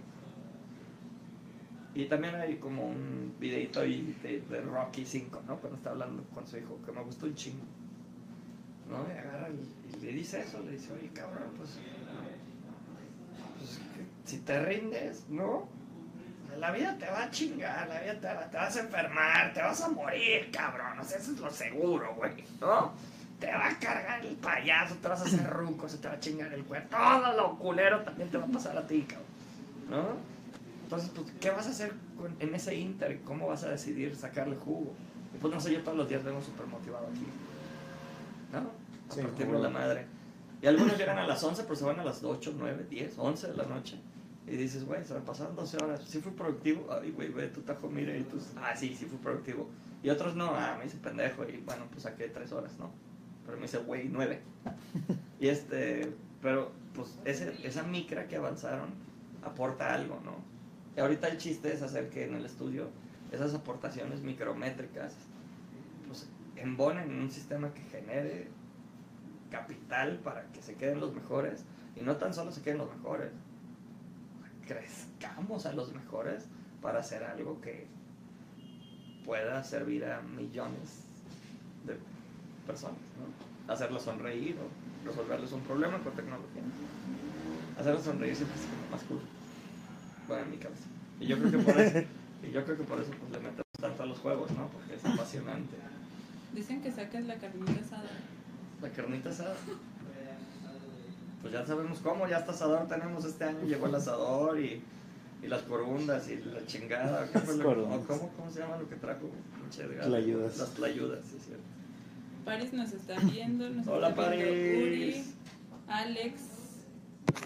[1.98, 5.56] y también hay como un videito de, Rocky 5, ¿no?
[5.56, 7.64] Cuando está hablando con su hijo, que me gustó un chingo.
[8.88, 9.04] ¿No?
[9.12, 11.70] Y agarra y, le dice eso, le dice, oye, cabrón, pues,
[13.58, 13.80] pues,
[14.24, 15.66] si te rindes, ¿no?
[16.60, 19.60] La vida te va a chingar, la vida te, va- te vas a enfermar, te
[19.60, 21.00] vas a morir, cabrón.
[21.00, 22.92] O sea, eso es lo seguro, güey, ¿no?
[23.40, 26.20] Te va a cargar el payaso, te vas a hacer ruco, se te va a
[26.20, 26.96] chingar el cuerpo.
[26.96, 29.26] Todo lo culero también te va a pasar a ti, cabrón.
[29.90, 30.37] ¿No?
[30.88, 33.20] Entonces, pues, ¿qué vas a hacer con- en ese inter?
[33.20, 34.94] ¿Cómo vas a decidir sacarle jugo?
[35.34, 37.26] Y pues no sé, yo todos los días vengo súper motivado aquí.
[38.50, 38.58] ¿No?
[38.60, 40.06] A Sí, la madre.
[40.62, 43.48] Y algunos llegan a las 11, pero se van a las 8, 9, 10, 11
[43.48, 44.00] de la noche.
[44.46, 46.02] Y dices, güey, se me pasaron 12 horas.
[46.08, 46.88] ¿Sí fui productivo?
[46.90, 48.18] Ay, güey, ve tu tajo, mire.
[48.18, 49.68] Y tú, ah, sí, sí fui productivo.
[50.02, 51.44] Y otros no, ah, me hice pendejo.
[51.44, 52.90] Y bueno, pues saqué 3 horas, ¿no?
[53.44, 54.40] Pero me hice, güey, 9.
[55.38, 58.88] y este, pero pues ese, esa micra que avanzaron
[59.44, 60.56] aporta algo, ¿no?
[61.00, 62.88] Ahorita el chiste es hacer que en el estudio
[63.30, 65.14] esas aportaciones micrométricas
[66.06, 68.48] pues embonen en un sistema que genere
[69.50, 71.64] capital para que se queden los mejores
[71.96, 73.32] y no tan solo se queden los mejores
[74.66, 76.46] crezcamos a los mejores
[76.82, 77.86] para hacer algo que
[79.24, 81.04] pueda servir a millones
[81.86, 81.96] de
[82.66, 83.72] personas ¿no?
[83.72, 86.62] hacerlos sonreír o resolverles un problema con tecnología
[87.78, 89.20] hacerlos sonreír siempre es más cool
[90.28, 90.84] bueno en mi cabeza
[91.20, 91.98] y yo creo que por eso
[92.42, 94.94] y yo creo que por eso pues, le metemos tanto a los juegos no porque
[94.94, 95.76] es apasionante
[96.54, 98.08] Dicen que sacas la carnita asada.
[98.82, 99.54] La carnita asada.
[101.42, 104.82] Pues ya sabemos cómo, ya hasta asador tenemos este año, llegó el asador y,
[105.42, 107.28] y las corundas y la chingada.
[107.30, 107.98] ¿qué fue Las lo- corundas.
[108.00, 109.30] o ¿cómo, ¿Cómo se llama lo que trajo?
[110.02, 110.56] Tlayudas.
[110.58, 111.62] Las tlayudas, sí, es cierto.
[112.46, 113.68] Paris nos está viendo.
[113.68, 114.82] Nos Hola, está viendo Paris.
[114.82, 115.24] Uri,
[115.86, 116.40] Alex.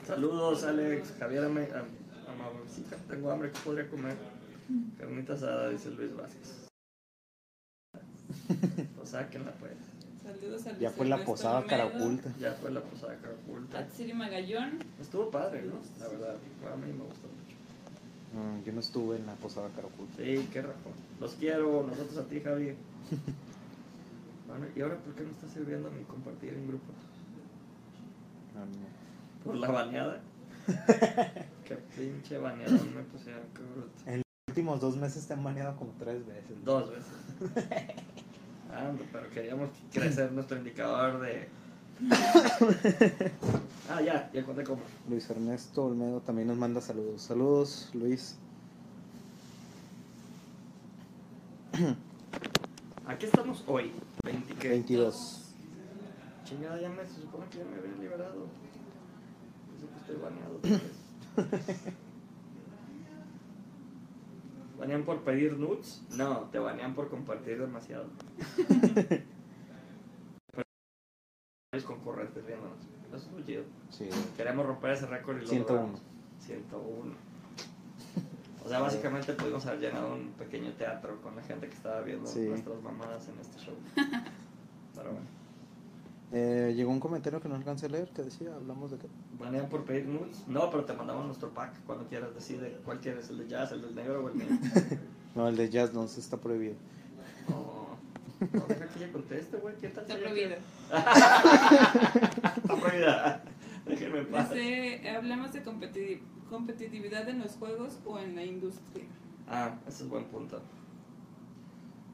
[0.06, 1.12] Saludos, Alex.
[1.18, 1.42] Javier,
[3.08, 4.16] tengo hambre, ¿qué podría comer?
[4.98, 6.68] Carnita asada, dice Luis Vázquez.
[8.96, 9.72] Pues sáquenla, pues.
[10.22, 12.32] Saludos a Ya Luis fue la Ernesto posada Olmedo, cara oculta.
[12.40, 13.78] Ya fue la posada cara oculta.
[13.78, 14.78] Atsiri Magallón.
[15.00, 15.74] Estuvo padre, ¿no?
[16.00, 16.36] La verdad,
[16.72, 17.56] a mí me gustó mucho.
[18.34, 20.22] Mm, yo no estuve en la posada cara oculta.
[20.22, 20.90] Sí, qué rajo.
[21.20, 22.74] Los quiero, nosotros a ti, Javi.
[24.48, 26.94] Bueno, ¿y ahora por qué no está sirviendo mi compartir en grupos?
[28.54, 29.44] No, no.
[29.44, 30.20] ¿Por la baneada?
[31.64, 33.90] Qué pinche baneadón me pusieron, qué bruto.
[34.06, 36.64] Los últimos dos meses te han baneado como tres veces.
[36.64, 37.12] Dos veces.
[38.74, 41.46] Ah, pero queríamos crecer nuestro indicador de.
[43.90, 44.80] ah, ya, ya conté cómo.
[45.10, 47.20] Luis Ernesto Olmedo también nos manda saludos.
[47.20, 48.38] Saludos, Luis.
[53.06, 53.92] Aquí estamos hoy,
[54.24, 54.68] 20, ¿qué?
[54.70, 55.52] 22.
[56.44, 58.46] Chingada, ya me se supone que ya me había liberado.
[60.12, 60.60] Estoy baneado.
[64.78, 66.02] ¿Banean por pedir nudes?
[66.10, 68.06] No, te banean por compartir demasiado.
[71.74, 72.76] Es concurrentes viéndonos.
[73.06, 73.62] Eso es muy chido.
[73.88, 75.80] Sí, Queremos romper ese récord y lo 101.
[75.80, 76.02] logramos.
[76.40, 77.14] 101.
[78.62, 82.26] O sea, básicamente pudimos haber llenado un pequeño teatro con la gente que estaba viendo
[82.26, 82.40] Sí.
[82.40, 83.74] nuestras mamadas en este show.
[84.94, 85.26] Pero bueno.
[86.34, 89.06] Eh, llegó un comentario que no alcancé a leer que decía, hablamos de que...
[89.38, 90.44] ¿Banean por pedir nudes?
[90.48, 92.34] No, pero te mandamos nuestro pack cuando quieras.
[92.34, 94.46] Decide cuál quieres, el de jazz, el del negro o el mío.
[95.34, 96.74] No, el de jazz no, se está prohibido.
[97.48, 97.96] No,
[98.52, 99.74] no deja que ella conteste, güey.
[99.76, 100.04] ¿Qué tal?
[100.04, 100.56] Está prohibido.
[100.92, 103.42] Está prohibida.
[103.86, 104.50] Déjenme en paz.
[104.50, 109.04] Dice, hablemos de competi- competitividad en los juegos o en la industria.
[109.48, 110.60] Ah, ese es buen punto.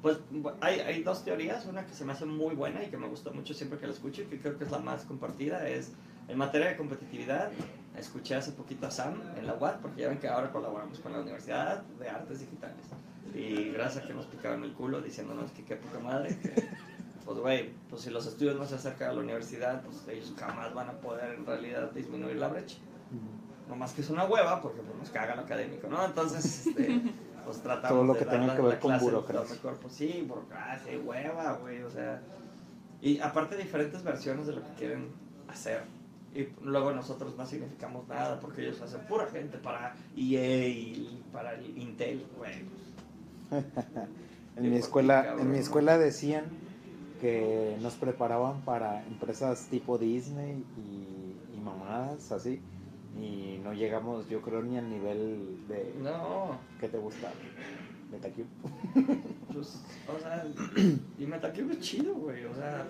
[0.02, 0.18] Pues
[0.61, 3.30] hay, hay dos teorías, una que se me hace muy buena y que me gusta
[3.30, 5.92] mucho siempre que la escucho y que creo que es la más compartida, es
[6.28, 7.50] en materia de competitividad,
[7.98, 11.12] escuché hace poquito a Sam en la UAD, porque ya ven que ahora colaboramos con
[11.12, 12.87] la Universidad de Artes Digitales.
[13.34, 16.54] Y gracias a que nos picaron el culo diciéndonos que qué poca madre, que
[17.28, 20.72] pues güey, pues si los estudios no se acercan a la universidad, pues ellos jamás
[20.72, 22.78] van a poder en realidad disminuir la brecha.
[23.68, 26.02] No más que es una hueva, porque pues, nos caga lo académico, ¿no?
[26.06, 27.02] Entonces, este,
[27.44, 29.55] pues tratamos Todo lo de que dar tenga que ver con burocracia.
[29.55, 32.20] mejor, sí, burocracia y hueva, güey, o sea.
[33.01, 35.09] Y aparte diferentes versiones de lo que quieren
[35.48, 35.83] hacer.
[36.35, 41.55] Y luego nosotros no significamos nada, porque ellos hacen pura gente para EA y para
[41.55, 42.64] el Intel, güey.
[44.57, 46.46] En mi escuela, cabrón, en mi escuela decían
[47.20, 52.61] que nos preparaban para empresas tipo Disney y, y mamadas así.
[53.16, 55.94] Y no llegamos, yo creo, ni al nivel de...
[56.01, 57.31] No, ¿Qué te gusta?
[58.11, 58.47] Metacube.
[59.53, 60.47] pues, o sea,
[61.18, 62.87] y Metacube es chido, güey, o sea,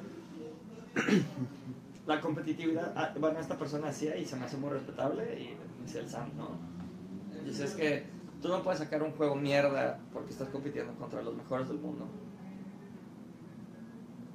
[2.07, 6.01] la competitividad, ah, bueno, esta persona hacía y se me hace muy respetable, y dice
[6.01, 6.51] el Sam, ¿no?
[7.45, 8.05] Dice, es que
[8.41, 12.07] tú no puedes sacar un juego mierda porque estás compitiendo contra los mejores del mundo.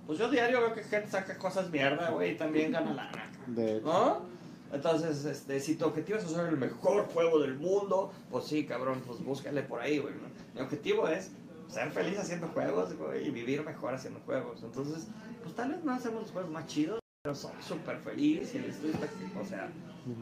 [0.06, 3.82] Pues yo diario veo que gente saca cosas mierda, güey, y también gana lana, De,
[3.82, 4.33] ¿no?
[4.74, 9.04] Entonces, este, si tu objetivo es hacer el mejor juego del mundo, pues sí, cabrón,
[9.06, 10.16] pues búscale por ahí, güey.
[10.16, 10.22] ¿no?
[10.56, 11.32] Mi objetivo es
[11.68, 14.64] ser feliz haciendo juegos, güey, y vivir mejor haciendo juegos.
[14.64, 15.08] Entonces,
[15.44, 18.66] pues tal vez no hacemos los juegos más chidos, pero soy súper feliz y el
[18.66, 18.96] estudio
[19.40, 19.72] o sea,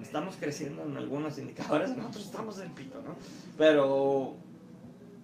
[0.01, 3.15] estamos creciendo en algunos indicadores, nosotros estamos en pito, ¿no?
[3.57, 4.35] Pero,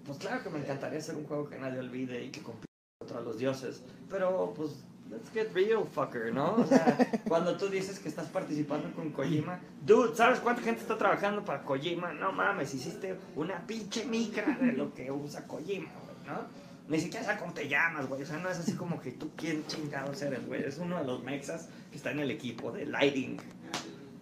[0.06, 2.66] pues claro que me encantaría hacer un juego que nadie olvide y que compita
[3.00, 4.72] contra los dioses, pero pues
[5.10, 6.56] let's get real, fucker, ¿no?
[6.56, 10.98] O sea, cuando tú dices que estás participando con Kojima, dude, ¿sabes cuánta gente está
[10.98, 12.14] trabajando para Kojima?
[12.14, 16.68] No mames, hiciste una pinche micra de lo que usa Kojima, güey, ¿no?
[16.88, 18.22] Ni siquiera sabes cómo te llamas, güey.
[18.22, 20.64] O sea, no es así como que tú quién chingados eres, güey.
[20.64, 23.38] Es uno de los mexas que está en el equipo de Lighting.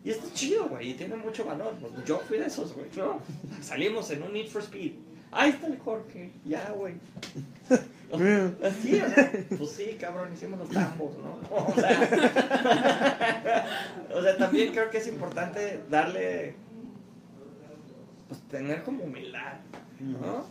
[0.03, 1.75] Y está chido, güey, y tiene mucho valor.
[1.79, 3.21] Pues yo fui de esos, güey, ¿no?
[3.61, 4.93] Salimos en un Need for Speed.
[5.31, 6.95] Ahí está el Jorge, ya, güey.
[8.11, 11.39] Sea, pues sí, cabrón, hicimos los tambos, ¿no?
[11.55, 13.65] O sea,
[14.13, 16.55] o sea, también creo que es importante darle,
[18.27, 19.59] pues tener como humildad,
[19.99, 20.45] ¿no?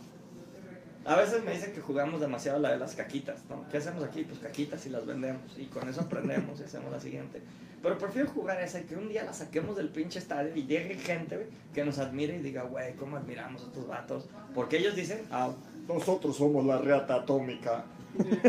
[1.05, 3.67] A veces me dicen que jugamos demasiado la de las caquitas, ¿no?
[3.69, 4.23] ¿Qué hacemos aquí?
[4.23, 7.41] Pues caquitas y las vendemos y con eso aprendemos y hacemos la siguiente.
[7.83, 10.95] Pero prefiero jugar esa y que un día la saquemos del pinche estadio y llegue
[10.95, 14.27] gente que nos admire y diga, güey, ¿cómo admiramos a estos vatos?
[14.55, 15.51] Porque ellos dicen, ah,
[15.87, 17.85] nosotros somos la reata atómica.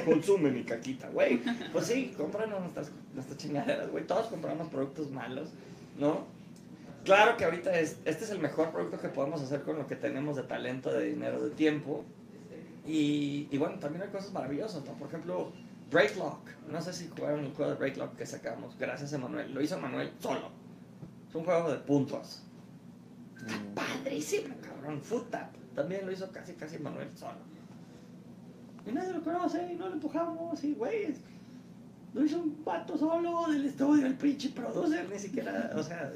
[0.07, 1.43] Consume mi caquita, güey.
[1.73, 4.07] Pues sí, cómpranos nuestras, nuestras chingaderas, güey.
[4.07, 5.51] Todos compramos productos malos,
[5.99, 6.25] ¿no?
[7.05, 9.97] Claro que ahorita es, este es el mejor producto que podemos hacer con lo que
[9.97, 12.05] tenemos de talento, de dinero, de tiempo.
[12.87, 14.93] Y, y bueno, también hay cosas maravillosas, ¿no?
[14.93, 15.53] Por ejemplo,
[15.91, 16.41] Breaklock.
[16.71, 19.53] No sé si jugaron el juego de Breaklock que sacamos, gracias a Manuel.
[19.53, 20.51] Lo hizo Manuel solo.
[21.29, 22.43] Es un juego de puntos.
[23.43, 25.01] Mm, Padrísimo, cabrón.
[25.31, 25.55] Tap.
[25.75, 27.39] También lo hizo casi, casi Manuel solo.
[28.87, 31.15] Y nadie lo conoce, y no lo empujamos, y güey.
[32.15, 36.11] Lo hizo un vato solo del estudio, el pinche producer, ni siquiera, o sea,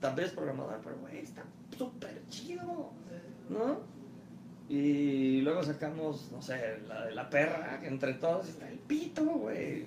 [0.00, 1.42] también es programador, pero güey, está
[1.76, 2.90] súper chido,
[3.50, 3.80] ¿no?
[4.68, 9.24] Y luego sacamos, no sé, la de la perra, que entre todos está el pito,
[9.24, 9.86] güey.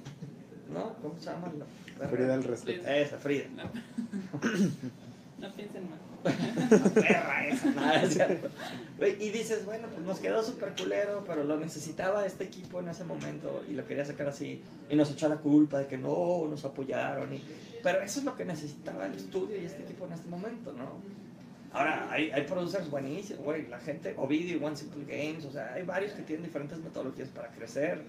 [0.71, 0.93] ¿No?
[1.01, 1.65] ¿Cómo se llama la
[1.97, 2.09] perra?
[2.09, 2.88] Frida el respeto.
[2.88, 3.45] Esa, Frida.
[3.55, 3.63] No,
[5.39, 5.99] no piensen mal.
[6.23, 8.49] La perra esa, nada, es cierto.
[8.97, 12.89] Güey, Y dices, bueno, pues nos quedó súper culero, pero lo necesitaba este equipo en
[12.89, 14.61] ese momento y lo quería sacar así.
[14.89, 17.33] Y nos echó la culpa de que no nos apoyaron.
[17.33, 17.43] Y...
[17.83, 21.24] Pero eso es lo que necesitaba el estudio y este equipo en este momento, ¿no?
[21.75, 25.83] Ahora, hay, hay producers buenísimos, güey, la gente, Ovidio, One Simple Games, o sea, hay
[25.83, 28.01] varios que tienen diferentes metodologías para crecer,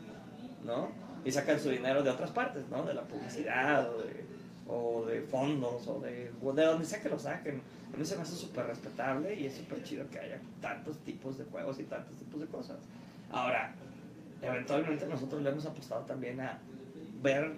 [0.65, 0.91] ¿no?
[1.25, 2.85] Y sacan su dinero de otras partes, ¿no?
[2.85, 4.25] De la publicidad o de,
[4.69, 7.61] o de fondos o de, o de donde sea que lo saquen.
[7.93, 11.37] A mí se me hace súper respetable y es súper chido que haya tantos tipos
[11.37, 12.79] de juegos y tantos tipos de cosas.
[13.33, 13.75] Ahora,
[14.43, 16.61] eventualmente nosotros le hemos apostado también a
[17.23, 17.53] ver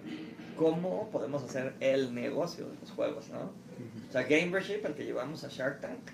[0.57, 3.51] cómo podemos hacer el negocio de los juegos, ¿no?
[4.09, 6.11] O sea, Gamership, el que llevamos a Shark Tank,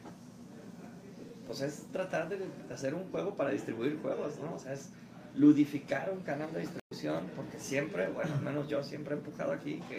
[1.47, 2.37] pues es tratar de
[2.73, 4.55] hacer un juego para distribuir juegos, ¿no?
[4.55, 4.89] O sea, es
[5.35, 9.81] ludificar un canal de distribución, porque siempre, bueno, al menos yo siempre he empujado aquí
[9.89, 9.97] que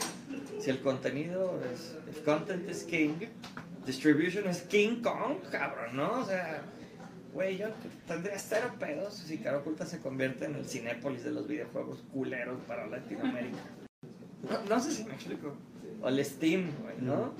[0.60, 3.14] si el contenido es, if content is king,
[3.84, 6.20] distribution es King Kong, cabrón, ¿no?
[6.20, 6.62] O sea,
[7.36, 7.66] güey, yo
[8.06, 12.58] tendría cero pedos si Cara Oculta se convierte en el Cinépolis de los videojuegos culeros
[12.66, 13.58] para Latinoamérica.
[14.50, 15.54] No, no sé si me explico.
[16.00, 17.34] O el Steam, güey, ¿no?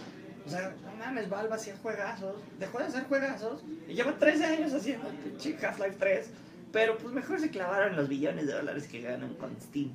[0.45, 4.75] O sea, no mames, Valve hacía juegazos, dejó de hacer juegazos y lleva 13 años
[4.75, 6.31] haciendo pinche Half-Life 3,
[6.73, 9.93] pero pues mejor se clavaron los billones de dólares que ganan con Steam.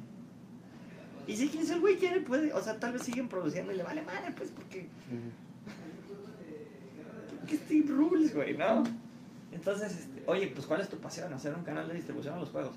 [1.28, 3.84] Y si quien el güey quiere, puede, o sea, tal vez siguen produciendo y le
[3.84, 4.88] vale madre, pues porque,
[7.40, 8.84] porque Steam rules, güey, ¿no?
[9.52, 11.34] Entonces, este, oye, pues ¿cuál es tu pasión?
[11.34, 12.76] Hacer un canal de distribución a los juegos.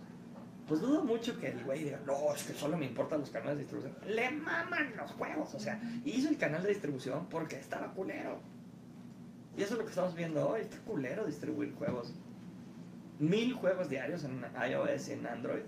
[0.66, 3.56] Pues dudo mucho que el güey diga, no, es que solo me importan los canales
[3.56, 3.94] de distribución.
[4.06, 8.40] Le maman los juegos, o sea, hizo el canal de distribución porque estaba culero.
[9.56, 12.14] Y eso es lo que estamos viendo hoy, está culero distribuir juegos.
[13.18, 15.62] Mil juegos diarios en iOS y en Android.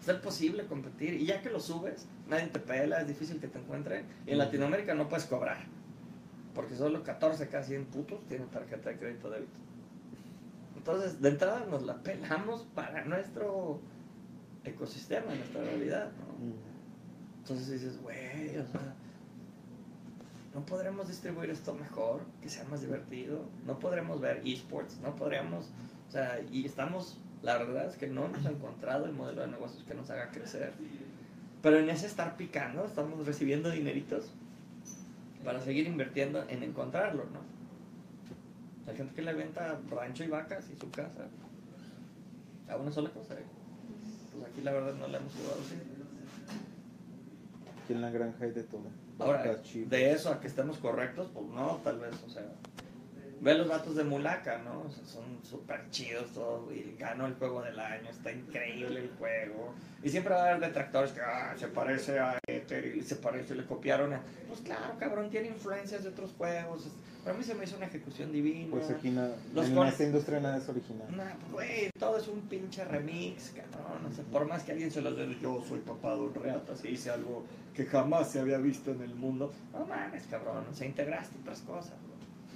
[0.00, 1.14] Es posible competir.
[1.14, 4.06] Y ya que lo subes, nadie te pela, es difícil que te encuentren.
[4.26, 5.58] Y en Latinoamérica no puedes cobrar.
[6.54, 9.58] Porque solo 14 casi 100 putos tienen tarjeta de crédito débito.
[10.76, 13.80] Entonces, de entrada nos la pelamos para nuestro
[14.64, 16.54] ecosistema, nuestra realidad, ¿no?
[17.38, 18.94] Entonces dices, güey, o sea,
[20.54, 25.66] no podremos distribuir esto mejor, que sea más divertido, no podremos ver esports, no podríamos,
[26.08, 29.84] o sea, y estamos, la verdad es que no hemos encontrado el modelo de negocios
[29.84, 30.72] que nos haga crecer.
[31.60, 34.30] Pero en ese estar picando, estamos recibiendo dineritos
[35.44, 37.40] para seguir invirtiendo en encontrarlo, ¿no?
[38.90, 41.26] Hay gente que le venta rancho y vacas y su casa
[42.68, 43.34] a una sola cosa.
[43.34, 43.44] ¿eh?
[44.32, 45.74] Pues aquí la verdad no le hemos jugado así.
[47.82, 48.82] Aquí en la granja hay de todo.
[49.18, 52.42] Ahora, de eso a que estemos correctos, pues no, tal vez, o sea.
[53.40, 54.82] Ve los datos de Mulaka, ¿no?
[54.82, 59.10] O sea, son súper chidos todos, y ganó el juego del año, está increíble el
[59.18, 59.74] juego.
[60.02, 63.54] Y siempre va a haber detractores que, ah, se parece a Ether y se parece,
[63.54, 64.20] le copiaron a...
[64.48, 66.86] Pues claro, cabrón, tiene influencias de otros juegos.
[67.24, 68.68] Para mí se me hizo una ejecución divina.
[68.70, 71.06] Pues aquí na- Los en con- esta industria nada es original.
[71.16, 74.04] Nah, pues, güey, todo es un pinche remix, cabrón.
[74.10, 76.76] O sea, por más que alguien se los dé, yo soy papá de un reata,
[76.76, 77.44] se hice algo
[77.74, 79.52] que jamás se había visto en el mundo.
[79.72, 80.64] No mames, cabrón.
[80.70, 81.94] O sea, integraste otras cosas,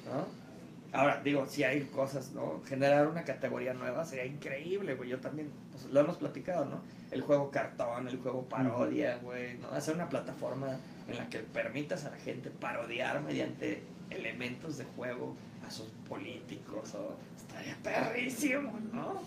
[0.06, 0.47] ¿no?
[0.92, 2.62] Ahora, digo, si hay cosas, ¿no?
[2.66, 5.10] Generar una categoría nueva sería increíble, güey.
[5.10, 6.80] Yo también, pues lo hemos platicado, ¿no?
[7.10, 9.68] El juego cartón, el juego parodia, güey, ¿no?
[9.70, 15.36] Hacer una plataforma en la que permitas a la gente parodiar mediante elementos de juego
[15.66, 19.20] a sus políticos, o estaría perrísimo, ¿no?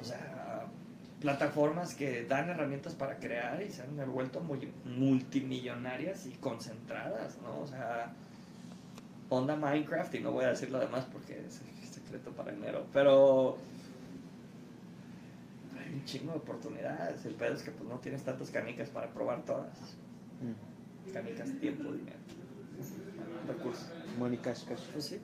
[0.00, 0.66] O sea,
[1.20, 7.60] plataformas que dan herramientas para crear y se han vuelto muy multimillonarias y concentradas, ¿no?
[7.60, 8.12] O sea,
[9.28, 11.60] onda Minecraft y no voy a decir lo demás porque es
[11.90, 13.58] secreto para enero, pero
[15.78, 17.24] hay un chingo de oportunidades.
[17.24, 19.76] El pedo es que pues no tienes tantas canicas para probar todas.
[20.40, 21.12] Mm.
[21.12, 22.16] Canicas, tiempo, dinero,
[23.48, 23.88] recursos.
[24.18, 24.82] Money cash cash.
[24.92, 25.18] Pues sí,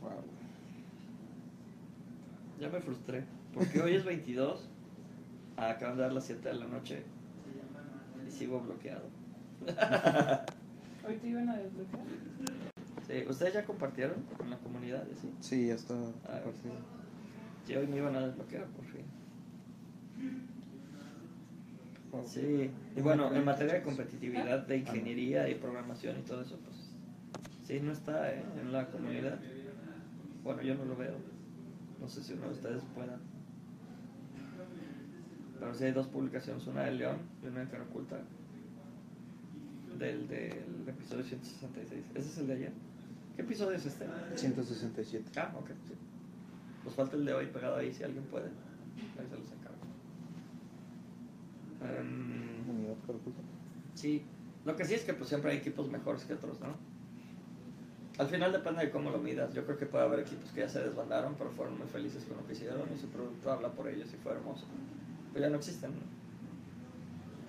[0.00, 0.10] Wow.
[2.58, 3.24] ya me frustré.
[3.54, 4.68] Porque hoy es 22,
[5.56, 7.02] acaban de dar las 7 de la noche
[8.26, 9.08] y sigo bloqueado.
[11.06, 12.04] Hoy te iban a desbloquear.
[13.06, 15.04] Sí, ¿Ustedes ya compartieron con la comunidad?
[15.20, 15.30] ¿sí?
[15.40, 15.94] Sí, ya está
[16.24, 16.74] Ah, compartido.
[17.66, 19.04] Sí, hoy me iban a desbloquear por fin.
[22.26, 26.76] Sí, y bueno, en materia de competitividad, de ingeniería y programación y todo eso, pues
[27.64, 28.42] sí, no está ¿eh?
[28.60, 29.38] en la comunidad.
[30.42, 31.14] Bueno, yo no lo veo.
[32.00, 33.18] No sé si uno de ustedes pueda.
[35.58, 38.16] Pero sí hay dos publicaciones, una de León y una de Cara Oculta.
[39.98, 42.04] Del, del episodio 166.
[42.14, 42.72] ¿Ese es el de ayer?
[43.36, 44.06] ¿Qué episodio es este?
[44.36, 45.30] 167.
[45.36, 45.94] Ah, ok, sí.
[46.84, 48.46] Pues falta el de hoy pegado ahí, si alguien puede.
[48.46, 49.78] Ahí se los encargo.
[51.82, 53.40] Em, Unidad Caraculta.
[53.94, 54.22] sí,
[54.64, 56.68] lo que sí es que pues siempre hay equipos mejores que otros, ¿no?
[58.18, 59.54] Al final depende de cómo lo midas.
[59.54, 62.36] Yo creo que puede haber equipos que ya se desbandaron, pero fueron muy felices con
[62.36, 64.66] lo que hicieron y su producto habla por ellos y fue hermoso.
[65.32, 65.92] Pero ya no existen.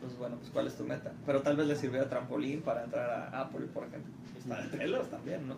[0.01, 1.11] Entonces, bueno, pues ¿cuál es tu meta?
[1.27, 4.11] Pero tal vez le sirvió de trampolín para entrar a Apple, por ejemplo.
[4.35, 5.57] Está de pelos también, ¿no?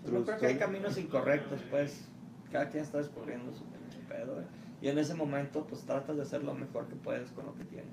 [0.00, 2.06] Pues, no creo que hay caminos incorrectos, pues.
[2.50, 3.64] Cada quien está descubriendo su
[4.08, 4.40] pedo.
[4.40, 4.44] ¿eh?
[4.80, 7.64] Y en ese momento, pues tratas de hacer lo mejor que puedes con lo que
[7.64, 7.92] tienes.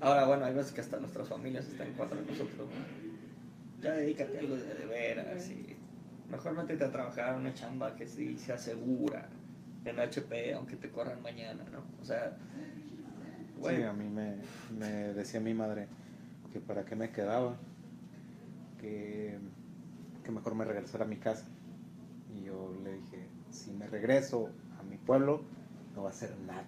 [0.00, 3.82] Ahora, bueno, hay veces que hasta nuestras familias están en contra de nosotros, ¿no?
[3.82, 5.76] Ya dedícate a algo de, de veras y
[6.30, 9.28] mejor métete a trabajar una chamba que sí se asegura
[9.84, 11.82] en HP, aunque te corran mañana, ¿no?
[12.00, 12.36] O sea,
[13.58, 14.36] güey, Sí, a mí me,
[14.78, 15.88] me decía mi madre
[16.52, 17.56] que para qué me quedaba,
[18.80, 19.38] que,
[20.24, 21.46] que mejor me regresara a mi casa.
[22.34, 25.42] Y yo le dije, si me regreso a mi pueblo,
[25.94, 26.64] no va a hacer nada.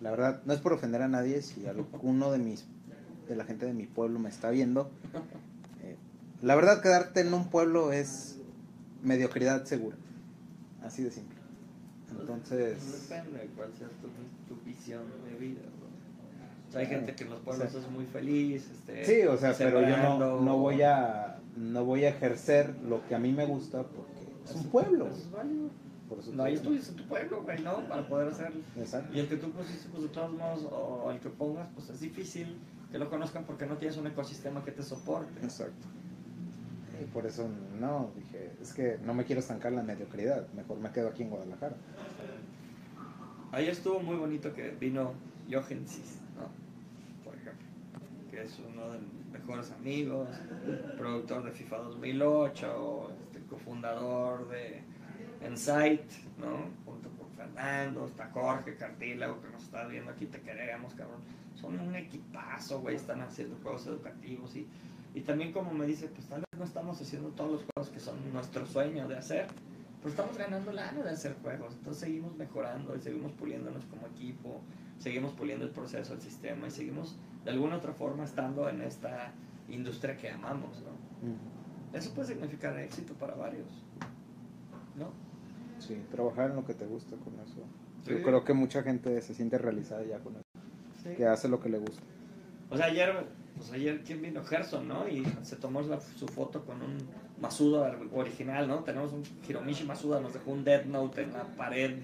[0.00, 2.66] La verdad, no es por ofender a nadie, si alguno de mis
[3.28, 4.90] de la gente de mi pueblo me está viendo,
[5.82, 5.96] eh,
[6.40, 8.38] la verdad quedarte en un pueblo es
[9.02, 9.96] mediocridad segura.
[10.82, 11.37] Así de simple.
[12.20, 15.88] Entonces, Depende de cuál sea tu, tu visión de vida, ¿no?
[16.68, 19.54] O sea, hay gente que en los pueblos es muy feliz, este, Sí, o sea,
[19.56, 23.46] pero yo no, no voy a no voy a ejercer lo que a mí me
[23.46, 24.12] gusta porque
[24.44, 25.06] es un pueblo.
[25.08, 25.70] Es válido.
[26.08, 27.80] Por No, ahí te- estuviste en tu pueblo, güey, ¿no?
[27.88, 28.60] Para poder hacerlo.
[28.78, 29.14] Exacto.
[29.16, 32.00] Y el que tú pusiste, pues de todos modos, o el que pongas, pues es
[32.00, 32.56] difícil
[32.92, 35.40] que lo conozcan porque no tienes un ecosistema que te soporte.
[35.42, 35.86] Exacto.
[37.00, 40.90] Y por eso no, dije, es que no me quiero estancar la mediocridad, mejor me
[40.90, 41.76] quedo aquí en Guadalajara.
[43.52, 45.14] Ahí estuvo muy bonito que vino
[45.50, 46.48] Johensis, ¿no?
[47.24, 47.66] Por ejemplo,
[48.30, 50.28] que es uno de mis mejores amigos,
[50.96, 54.82] productor de FIFA 2008, este, cofundador de
[55.46, 56.66] Insight, ¿no?
[56.84, 61.20] Junto con Fernando, está Jorge Cartílago que nos está viendo aquí, te queremos, cabrón.
[61.54, 64.66] Son un equipazo, güey, están haciendo juegos educativos y,
[65.14, 68.16] y también como me dice, pues vez no estamos haciendo todos los juegos que son
[68.32, 69.46] nuestro sueño de hacer,
[69.98, 74.60] pero estamos ganando lana de hacer juegos, entonces seguimos mejorando y seguimos puliéndonos como equipo,
[74.98, 79.32] seguimos puliendo el proceso, el sistema y seguimos de alguna otra forma estando en esta
[79.68, 81.98] industria que amamos, ¿no?
[81.98, 83.68] Eso puede significar éxito para varios,
[84.96, 85.10] ¿no?
[85.78, 87.62] Sí, trabajar en lo que te gusta con eso.
[88.04, 88.10] Sí.
[88.12, 90.44] Yo creo que mucha gente se siente realizada ya con eso,
[91.02, 91.10] Sí.
[91.16, 92.02] que hace lo que le gusta.
[92.70, 93.26] O sea, ayer,
[93.58, 94.42] pues ayer, ¿quién vino?
[94.44, 95.06] Gerson, ¿no?
[95.08, 96.96] Y se tomó la- su foto con un
[97.40, 98.78] Masuda original, ¿no?
[98.84, 101.98] Tenemos un Hiromishi Masuda, nos dejó un Death Note en la pared.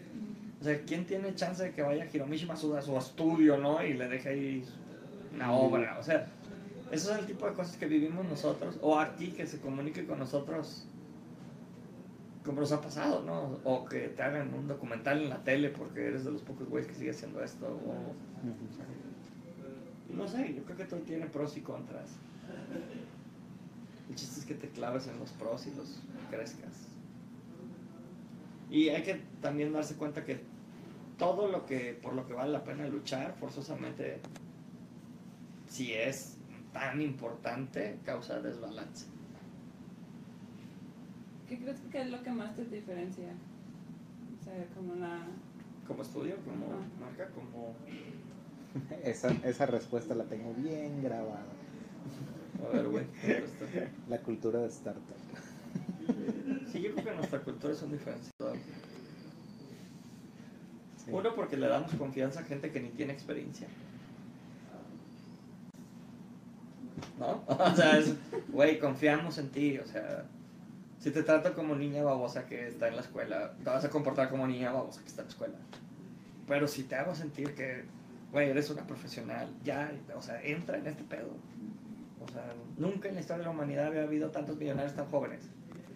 [0.61, 3.85] O sea, ¿quién tiene chance de que vaya Hiromishi Masuda a su estudio, ¿no?
[3.85, 4.65] Y le deje ahí
[5.35, 5.97] una obra.
[5.99, 6.27] O sea,
[6.93, 8.79] eso es el tipo de cosas que vivimos nosotros.
[8.81, 10.87] O aquí que se comunique con nosotros
[12.45, 13.59] como nos ha pasado, ¿no?
[13.65, 16.87] O que te hagan un documental en la tele porque eres de los pocos güeyes
[16.89, 17.67] que sigue haciendo esto.
[17.67, 17.95] O,
[20.17, 22.17] no sé, yo creo que todo tiene pros y contras.
[24.09, 26.01] El chiste es que te claves en los pros y los
[26.31, 26.89] crezcas.
[28.71, 30.41] Y hay que también darse cuenta que
[31.19, 34.21] todo lo que por lo que vale la pena luchar, forzosamente,
[35.69, 36.37] si es
[36.73, 39.07] tan importante, causa desbalance.
[41.49, 43.33] ¿Qué crees que es lo que más te diferencia?
[44.41, 45.27] O sea, como una...
[45.87, 46.67] Como estudio, como
[47.01, 47.75] marca, como...
[49.05, 51.47] Esa, esa respuesta la tengo bien grabada.
[52.65, 53.05] A ver, güey.
[54.09, 55.03] La cultura de startup.
[56.71, 58.57] Sí, yo creo que nuestra cultura es un diferenciador.
[61.05, 61.11] Sí.
[61.13, 63.69] Uno, porque le damos confianza a gente que ni tiene experiencia.
[67.19, 67.45] ¿No?
[67.47, 68.15] O sea, es,
[68.49, 69.79] güey, confiamos en ti.
[69.79, 70.25] O sea,
[70.99, 74.31] si te trato como niña babosa que está en la escuela, te vas a comportar
[74.31, 75.59] como niña babosa que está en la escuela.
[76.49, 77.85] Pero si te hago sentir que,
[78.35, 81.29] güey, eres una profesional, ya, o sea, entra en este pedo.
[82.21, 82.43] O sea,
[82.77, 85.49] nunca en la historia de la humanidad había habido tantos millonarios tan jóvenes.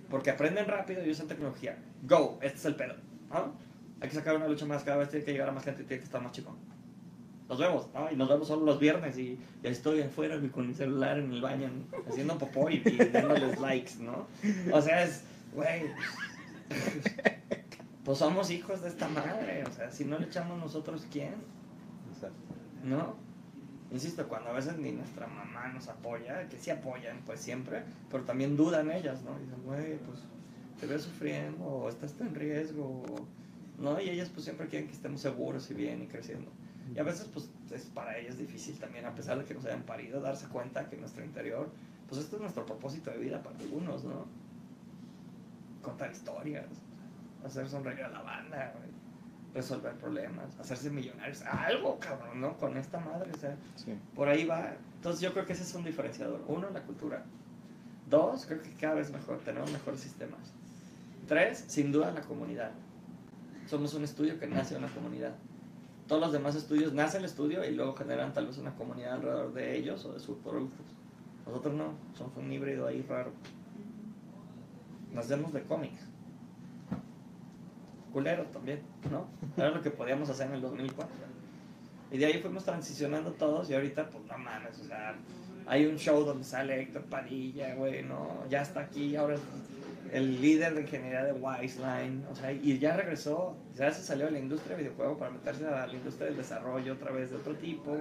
[0.08, 1.76] Porque aprenden rápido y usan tecnología.
[2.04, 2.94] Go, este es el pedo.
[3.30, 3.54] ¿no?
[4.00, 5.86] Hay que sacar una lucha más, cada vez tiene que llegar a más gente y
[5.86, 6.56] tiene que estar más chico.
[7.48, 8.08] Nos vemos, ¿no?
[8.08, 11.40] Y nos vemos solo los viernes y ya estoy afuera con mi celular en el
[11.40, 11.68] baño
[12.08, 14.28] haciendo popó y, y dándoles likes, ¿no?
[14.72, 15.86] O sea, es, güey,
[18.04, 21.57] pues somos hijos de esta madre, o sea, si no le echamos nosotros, ¿quién?
[22.84, 23.16] ¿No?
[23.90, 28.24] Insisto, cuando a veces ni nuestra mamá nos apoya, que sí apoyan, pues siempre, pero
[28.24, 29.38] también dudan ellas, ¿no?
[29.38, 30.20] Dicen, güey, pues
[30.78, 33.02] te veo sufriendo, o estás en riesgo,
[33.78, 34.00] ¿no?
[34.00, 36.50] Y ellas pues siempre quieren que estemos seguros y bien y creciendo.
[36.94, 39.82] Y a veces pues es para ellas difícil también, a pesar de que nos hayan
[39.82, 41.70] parido, darse cuenta que nuestro interior,
[42.08, 44.26] pues esto es nuestro propósito de vida para algunos, ¿no?
[45.82, 46.66] Contar historias,
[47.44, 48.97] hacer sonreír a la banda, güey.
[49.58, 52.56] Resolver problemas, hacerse millonarios, algo, cabrón, ¿no?
[52.56, 53.92] Con esta madre, o sea, Sí.
[54.14, 54.74] por ahí va.
[54.96, 56.42] Entonces yo creo que ese es un diferenciador.
[56.48, 57.24] Uno, la cultura.
[58.08, 60.40] Dos, creo que cada vez mejor, tenemos mejores sistemas.
[61.26, 62.70] Tres, sin duda la comunidad.
[63.66, 65.34] Somos un estudio que nace de una comunidad.
[66.06, 69.52] Todos los demás estudios nace el estudio y luego generan tal vez una comunidad alrededor
[69.52, 70.86] de ellos o de sus productos.
[71.46, 73.32] Nosotros no, somos un híbrido ahí raro.
[75.12, 76.07] Nacemos de cómics.
[78.52, 79.28] También, ¿no?
[79.56, 81.08] Era lo que podíamos hacer en el 2004.
[82.10, 85.14] Y de ahí fuimos transicionando todos y ahorita, pues no mames, o sea,
[85.66, 88.44] hay un show donde sale Héctor Padilla, güey, ¿no?
[88.48, 89.40] Ya está aquí, ahora es
[90.12, 94.32] el líder de ingeniería de Wiseline, o sea, y ya regresó, ya se salió de
[94.32, 97.54] la industria de videojuego para meterse a la industria del desarrollo otra vez de otro
[97.56, 97.98] tipo,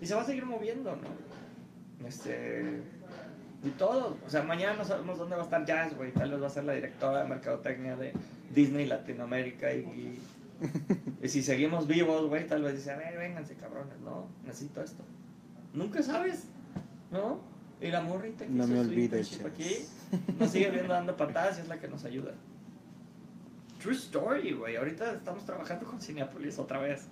[0.00, 2.06] y se va a seguir moviendo, ¿no?
[2.08, 2.80] Este,
[3.62, 6.42] y todo, o sea, mañana no sabemos dónde va a estar Jazz, güey, tal vez
[6.42, 8.12] va a ser la directora de mercadotecnia de
[8.54, 10.20] Disney Latinoamérica y, y,
[11.22, 15.04] y si seguimos vivos, güey, tal vez dice, a ver, vénganse cabrones, no, necesito esto.
[15.74, 16.44] Nunca sabes,
[17.10, 17.40] ¿no?
[17.80, 19.76] Y la morrita que No me olvides, aquí
[20.38, 22.32] nos sigue viendo dando patadas y es la que nos ayuda.
[23.80, 24.76] True story, güey.
[24.76, 27.06] Ahorita estamos trabajando con Cinepolis otra vez.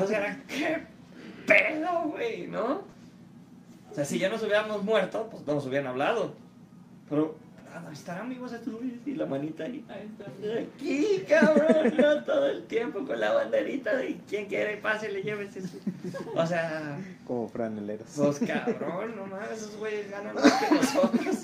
[0.00, 0.82] O sea, qué
[1.46, 2.82] pedo, güey, ¿no?
[3.90, 6.34] O sea, si ya nos hubiéramos muerto, pues no nos hubieran hablado.
[7.08, 7.36] Pero,
[7.92, 8.74] estarán vivos estos
[9.04, 9.84] y la manita ahí.
[9.88, 10.60] Ahí está.
[10.60, 15.62] Aquí, cabrón, no todo el tiempo con la banderita de quien quiere, pásele, llévese.
[15.66, 15.78] su-".
[16.34, 18.08] O sea, Como franeleros.
[18.16, 21.36] pues cabrón, no mames, esos güeyes ganan más que nosotros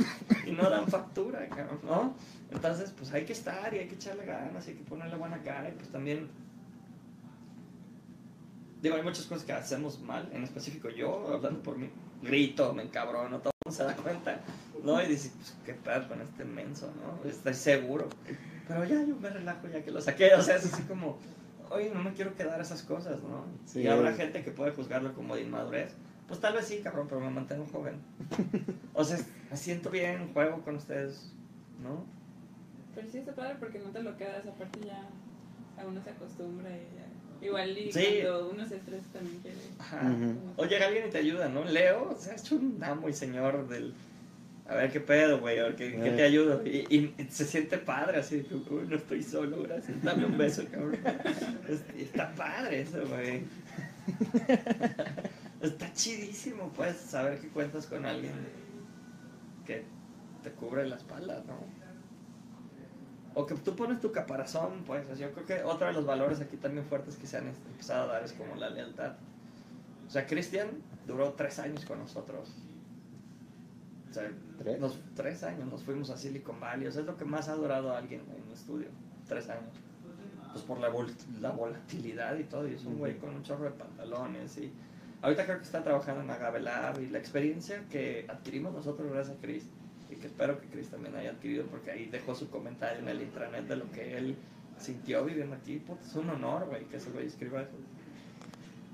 [0.46, 2.14] y no dan factura, cabrón, ¿no?
[2.50, 5.38] Entonces, pues hay que estar y hay que echarle ganas y hay que ponerle buena
[5.42, 6.28] cara y pues también.
[8.82, 11.88] Digo, hay muchas cosas que hacemos mal, en específico yo, hablando por mí,
[12.22, 14.40] grito, me encabrono, todo se da cuenta,
[14.82, 15.02] ¿no?
[15.02, 17.28] Y dice, pues qué pedo con este menso, ¿no?
[17.28, 18.08] Estoy seguro.
[18.68, 21.18] Pero ya yo me relajo ya que lo saqué, o sea, es así como,
[21.70, 23.44] oye, no me quiero quedar a esas cosas, ¿no?
[23.66, 23.80] Sí.
[23.80, 25.94] Y habrá gente que puede juzgarlo como de inmadurez.
[26.28, 27.96] Pues tal vez sí, cabrón, pero me mantengo joven.
[28.94, 29.18] O sea,
[29.50, 31.32] me siento bien, juego con ustedes,
[31.82, 32.04] ¿no?
[32.94, 35.08] Pero sí está padre porque no te lo quedas, aparte ya
[35.78, 37.11] a uno se acostumbra y ya.
[37.42, 38.18] Igual y Sí.
[38.22, 39.56] cuando uno se estresa también quiere.
[39.78, 40.12] Ajá.
[40.56, 41.64] O llega alguien y te ayuda, ¿no?
[41.64, 43.92] Leo, o sea, es un amo y señor del...
[44.68, 46.26] A ver qué pedo, güey, a ver qué, qué te Eh.
[46.26, 46.62] ayudo.
[46.64, 50.00] Y, y- se siente padre, así de que, uy, no estoy solo, gracias.
[50.02, 50.98] Dame un beso, cabrón.
[51.68, 53.42] Es- está padre eso, güey.
[55.60, 58.32] Está chidísimo, pues, saber que cuentas con alguien
[59.66, 59.82] que
[60.42, 61.81] te cubre la espalda, ¿no?
[63.34, 65.18] O que tú pones tu caparazón, pues.
[65.18, 68.14] yo creo que otro de los valores aquí también fuertes que se han empezado a
[68.14, 69.14] dar es como la lealtad.
[70.06, 70.68] O sea, Cristian
[71.06, 72.50] duró tres años con nosotros.
[74.10, 74.78] O sea, ¿Tres?
[74.78, 76.86] nos- tres años nos fuimos a Silicon Valley.
[76.86, 78.88] O sea, es lo que más ha durado alguien en un estudio.
[79.26, 79.72] Tres años.
[80.52, 82.68] Pues por la, vol- la volatilidad y todo.
[82.68, 84.58] Y es un güey con un chorro de pantalones.
[84.58, 84.70] Y
[85.22, 87.00] ahorita creo que está trabajando en Agavelar.
[87.00, 89.64] Y la experiencia que adquirimos nosotros gracias a Chris.
[90.12, 91.66] Y que espero que Chris también haya adquirido.
[91.66, 94.36] Porque ahí dejó su comentario en el intranet de lo que él
[94.78, 95.78] sintió viviendo aquí.
[95.78, 97.72] Puta, es un honor, güey, que ese güey escriba eso.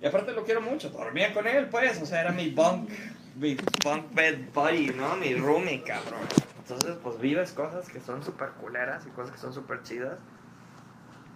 [0.00, 2.88] Y aparte lo quiero mucho, dormía con él, pues, o sea, era mi bunk,
[3.36, 5.16] mi bunk bed buddy, ¿no?
[5.16, 6.20] Mi roomie, cabrón.
[6.58, 10.18] Entonces, pues vives cosas que son súper culeras y cosas que son súper chidas.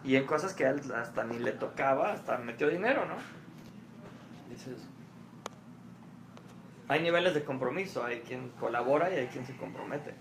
[0.04, 3.16] Y en cosas que a él hasta ni le tocaba, hasta metió dinero, ¿no?
[4.50, 4.76] Dices,
[6.92, 10.12] hay niveles de compromiso, hay quien colabora y hay quien se compromete.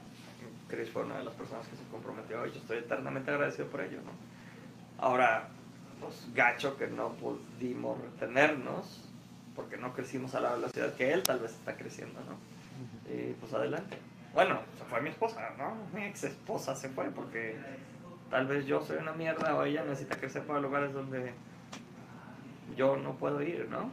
[0.69, 3.81] Chris fue una de las personas que se comprometió y yo estoy eternamente agradecido por
[3.81, 4.11] ello, ¿no?
[4.97, 5.49] Ahora,
[5.99, 9.09] pues gacho que no pudimos retenernos
[9.53, 12.37] porque no crecimos a la velocidad que él tal vez está creciendo, ¿no?
[13.13, 13.97] Y pues adelante.
[14.33, 15.75] Bueno, se fue mi esposa, ¿no?
[15.93, 17.57] Mi ex esposa se fue porque
[18.29, 21.33] tal vez yo soy una mierda o ella necesita crecer para lugares donde
[22.77, 23.91] yo no puedo ir, ¿no?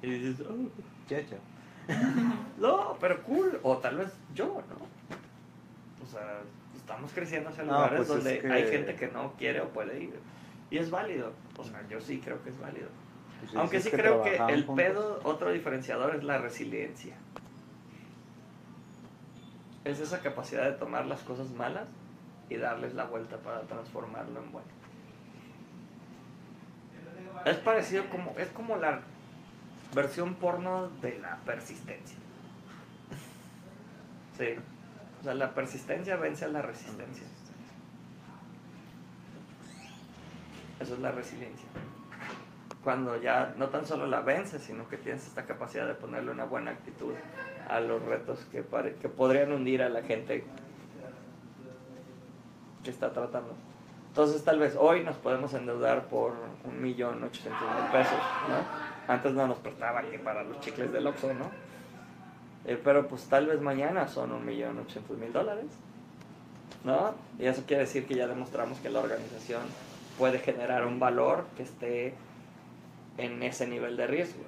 [0.00, 0.70] Y dices, "Oh.
[2.58, 3.58] no, pero cool.
[3.62, 6.04] O tal vez yo, ¿no?
[6.04, 6.40] O sea,
[6.74, 9.68] estamos creciendo hacia No, lugares pues es donde que- hay gente que no quiere o
[9.68, 10.18] puede ir.
[10.70, 11.32] Y es válido.
[11.58, 12.88] O sea, yo sí creo que es válido.
[13.40, 14.76] Pues Aunque sí creo que el juntos.
[14.76, 17.14] pedo, otro diferenciador es la resiliencia.
[19.84, 21.86] Es esa capacidad de tomar las cosas malas
[22.48, 24.66] y darles la vuelta para transformarlo en bueno.
[27.44, 29.00] Es parecido como, es como la
[29.96, 32.18] versión porno de la persistencia.
[34.38, 34.50] Sí.
[35.20, 37.26] O sea, la persistencia vence a la resistencia.
[40.78, 41.66] Eso es la resiliencia.
[42.84, 46.44] Cuando ya no tan solo la vences, sino que tienes esta capacidad de ponerle una
[46.44, 47.14] buena actitud
[47.68, 48.64] a los retos que,
[49.00, 50.44] que podrían hundir a la gente
[52.84, 53.54] que está tratando.
[54.08, 56.34] Entonces tal vez hoy nos podemos endeudar por
[56.64, 58.85] un millón ochocientos mil pesos, ¿no?
[59.08, 61.50] Antes no nos prestaba que para los chicles del Oxxo, ¿no?
[62.64, 65.66] Eh, pero pues tal vez mañana son un millón ochocientos mil dólares,
[66.82, 67.14] ¿no?
[67.38, 69.62] Y eso quiere decir que ya demostramos que la organización
[70.18, 72.14] puede generar un valor que esté
[73.18, 74.42] en ese nivel de riesgo.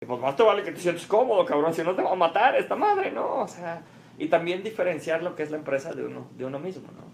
[0.00, 2.16] Y pues más te vale que te sientes cómodo, cabrón, si no te va a
[2.16, 3.36] matar esta madre, ¿no?
[3.42, 3.82] O sea,
[4.18, 7.06] y también diferenciar lo que es la empresa de uno, de uno mismo, ¿no?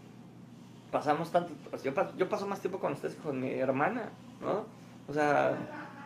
[0.90, 4.10] Pasamos tanto, pues yo, pas- yo paso más tiempo con ustedes que con mi hermana,
[4.40, 4.64] ¿no?
[5.08, 5.52] O sea,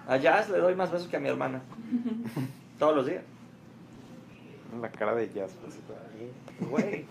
[0.09, 1.61] a Jazz le doy más besos que a mi hermana.
[2.79, 3.23] Todos los días.
[4.81, 5.53] La cara de jazz.
[5.63, 5.79] pues,
[6.71, 7.07] Güey.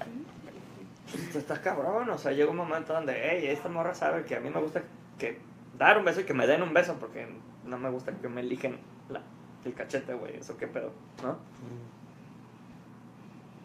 [1.13, 4.39] Esto está cabrón, o sea, llega un momento donde, hey, esta morra sabe que a
[4.39, 4.83] mí me gusta
[5.17, 5.39] que
[5.77, 7.27] dar un beso y que me den un beso porque
[7.65, 8.77] no me gusta que me eligen
[9.09, 9.21] la,
[9.63, 10.91] el cachete, güey, eso qué pedo,
[11.23, 11.37] ¿no?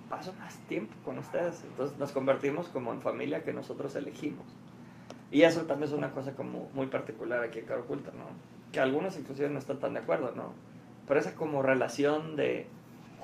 [0.09, 4.47] Paso más tiempo con ustedes, entonces nos convertimos como en familia que nosotros elegimos.
[5.33, 8.26] Y eso también es una cosa como muy particular aquí en Caro Oculta, ¿no?
[8.73, 10.55] Que algunos inclusive no están tan de acuerdo, ¿no?
[11.07, 12.66] Pero esa como relación de,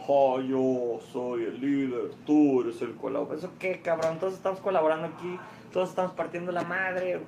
[0.06, 3.38] oh, yo soy el líder, tú eres el colaborador.
[3.38, 4.18] ¿Eso qué, cabrón?
[4.18, 5.38] Todos estamos colaborando aquí,
[5.72, 7.20] todos estamos partiendo la madre,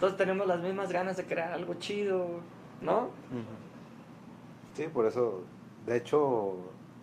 [0.00, 2.40] todos tenemos las mismas ganas de crear algo chido,
[2.80, 3.10] ¿no?
[4.74, 5.42] Sí, por eso,
[5.86, 6.56] de hecho,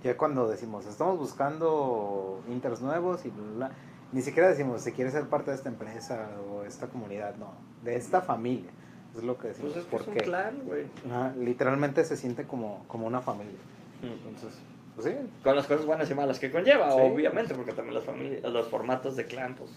[0.04, 3.72] ya cuando decimos, estamos buscando inters nuevos y bla, bla,
[4.12, 7.52] ni siquiera decimos, si quieres ser parte de esta empresa o esta comunidad, no,
[7.84, 8.70] de esta familia.
[9.16, 9.74] Es lo que decimos.
[9.74, 10.86] Pues es que es un porque clan, güey.
[11.08, 13.60] ajá, literalmente se siente como, como una familia.
[14.02, 14.60] Entonces,
[14.96, 16.98] pues sí, Con las cosas buenas y malas que conlleva, Sí.
[17.02, 19.70] obviamente, porque también las familias, los formatos de clan, pues,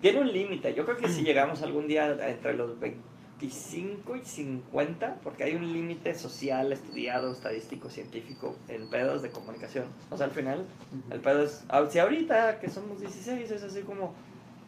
[0.00, 0.74] tiene un límite.
[0.74, 5.72] Yo creo que si llegamos algún día entre los 25 y 50, porque hay un
[5.72, 9.84] límite social, estudiado, estadístico, científico, en pedos de comunicación.
[10.10, 10.64] O sea, al final,
[11.10, 14.14] el pedo es, ah, si ahorita que somos 16 es así como,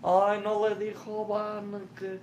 [0.02, 1.64] ay, no le dijo Van
[1.98, 2.18] que,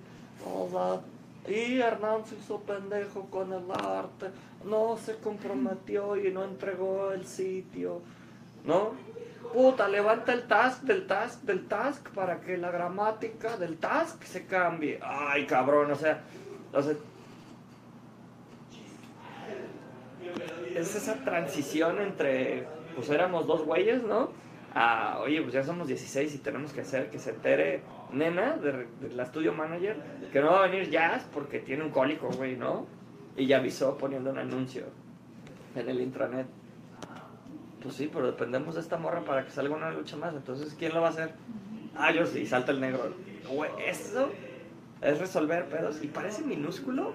[0.46, 1.02] o sea,
[1.48, 4.28] y Hernán se hizo pendejo con el arte,
[4.66, 8.02] no se comprometió y no entregó el sitio,
[8.66, 8.92] ¿no?
[9.54, 14.46] Puta, levanta el task del task del task para que la gramática del task se
[14.46, 15.00] cambie.
[15.02, 16.22] Ay, cabrón, o sea,
[16.72, 16.94] o sea,
[20.76, 24.30] es esa transición entre, pues éramos dos güeyes, ¿no?
[24.76, 28.88] A, oye, pues ya somos 16 y tenemos que hacer que se entere nena de,
[29.02, 29.98] de la studio manager
[30.32, 32.86] que no va a venir Jazz porque tiene un cólico, güey, ¿no?
[33.36, 34.86] Y ya avisó poniendo un anuncio
[35.76, 36.48] en el intranet.
[37.82, 40.34] Pues sí, pero dependemos de esta morra para que salga una lucha más.
[40.34, 41.34] Entonces, ¿quién lo va a hacer?
[41.96, 43.14] Ah, yo sí, salta el negro.
[43.50, 44.30] Güey, eso
[45.02, 46.04] es resolver pedos.
[46.04, 47.14] Y parece minúsculo,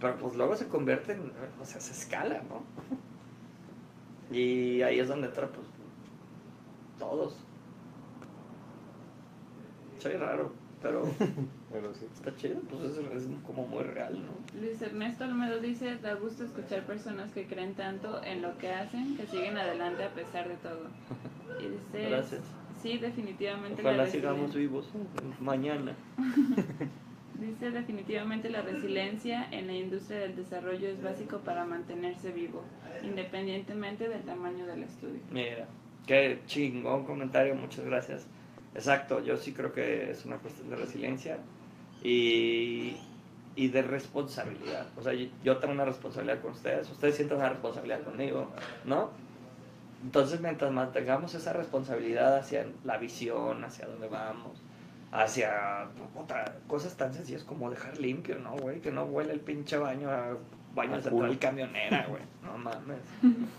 [0.00, 1.32] pero pues luego se convierte en.
[1.60, 2.62] O sea, se escala, ¿no?
[4.34, 5.66] Y ahí es donde entra, pues.
[6.98, 7.36] Todos.
[9.98, 11.02] Soy raro, pero
[11.72, 12.06] pero sí.
[12.12, 14.60] está chido, pues es, es como muy real, ¿no?
[14.60, 19.16] Luis Ernesto Almedo dice, da gusto escuchar personas que creen tanto en lo que hacen,
[19.16, 20.86] que siguen adelante a pesar de todo.
[21.60, 22.42] Y dice, Gracias.
[22.80, 24.88] sí, definitivamente Ojalá sigamos vivos
[25.40, 25.94] mañana.
[27.38, 32.64] Dice definitivamente la resiliencia en la industria del desarrollo es básico para mantenerse vivo,
[33.04, 35.20] independientemente del tamaño del estudio.
[35.30, 35.68] Mira,
[36.08, 38.26] qué chingón comentario, muchas gracias.
[38.74, 41.38] Exacto, yo sí creo que es una cuestión de resiliencia
[42.02, 42.96] y,
[43.56, 44.88] y de responsabilidad.
[44.96, 48.48] O sea, yo- tengo una responsabilidad con ustedes, ustedes sienten una responsabilidad conmigo,
[48.84, 49.10] ¿no?
[50.02, 54.62] Entonces, mientras mantengamos esa responsabilidad hacia la visión, hacia dónde vamos,
[55.12, 58.80] hacia otra, cosas tan sencillas como dejar limpio, ¿no, güey?
[58.80, 60.36] Que no huele el pinche baño a
[60.74, 61.40] baño A central culo.
[61.40, 62.22] camionera, güey.
[62.42, 62.98] No mames.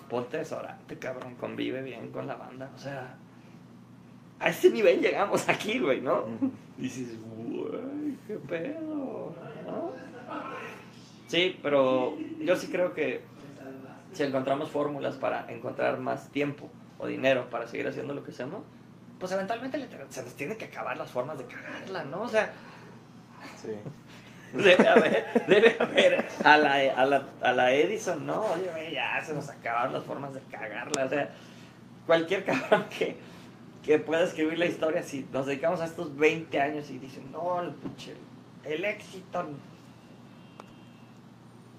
[0.10, 2.70] Ponte desodorante, cabrón, convive bien con la banda.
[2.76, 3.16] O sea,
[4.40, 6.26] a ese nivel llegamos aquí, güey, ¿no?
[6.78, 9.34] Y dices, güey, qué pedo,
[9.68, 9.92] ¿no?
[11.28, 13.22] Sí, pero yo sí creo que
[14.12, 18.64] si encontramos fórmulas para encontrar más tiempo o dinero para seguir haciendo lo que hacemos,
[19.20, 22.24] pues eventualmente se nos tiene que acabar las formas de cagarla, ¿no?
[22.24, 22.52] O sea,
[23.62, 23.70] Sí.
[24.54, 28.42] Debe haber, debe haber a la, a la, a la Edison, ¿no?
[28.42, 31.06] Oye, ya se nos acabaron las formas de cagarla.
[31.06, 31.30] O sea,
[32.06, 33.18] cualquier cabrón que,
[33.84, 37.62] que pueda escribir la historia, si nos dedicamos a estos 20 años y dicen, no,
[37.62, 37.74] el,
[38.64, 39.48] el éxito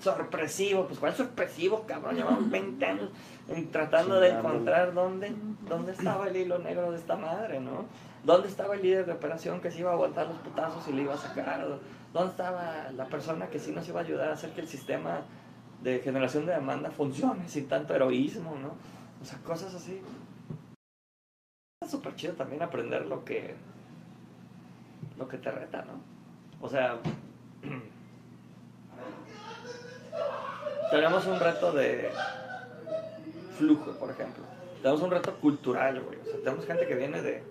[0.01, 2.16] sorpresivo, pues ¿cuál sorpresivo, cabrón?
[2.16, 3.11] Llevamos 20 años
[3.48, 5.32] en- tratando de encontrar dónde,
[5.68, 7.84] dónde estaba el hilo negro de esta madre, ¿no?
[8.24, 11.03] ¿Dónde estaba el líder de operación que se iba a aguantar los putazos y le
[11.03, 11.66] iba a sacar?
[12.12, 15.20] ¿Dónde estaba la persona que sí nos iba a ayudar a hacer que el sistema
[15.82, 18.72] de generación de demanda funcione sin tanto heroísmo, ¿no?
[19.22, 20.01] O sea, cosas así.
[21.82, 23.55] Es súper chido también aprender lo que
[25.18, 25.92] lo que te reta, ¿no?
[26.61, 26.98] O sea,
[30.91, 32.11] tenemos un reto de
[33.57, 34.45] flujo, por ejemplo.
[34.82, 36.18] Tenemos un reto cultural, güey.
[36.20, 37.43] O sea, tenemos gente que viene de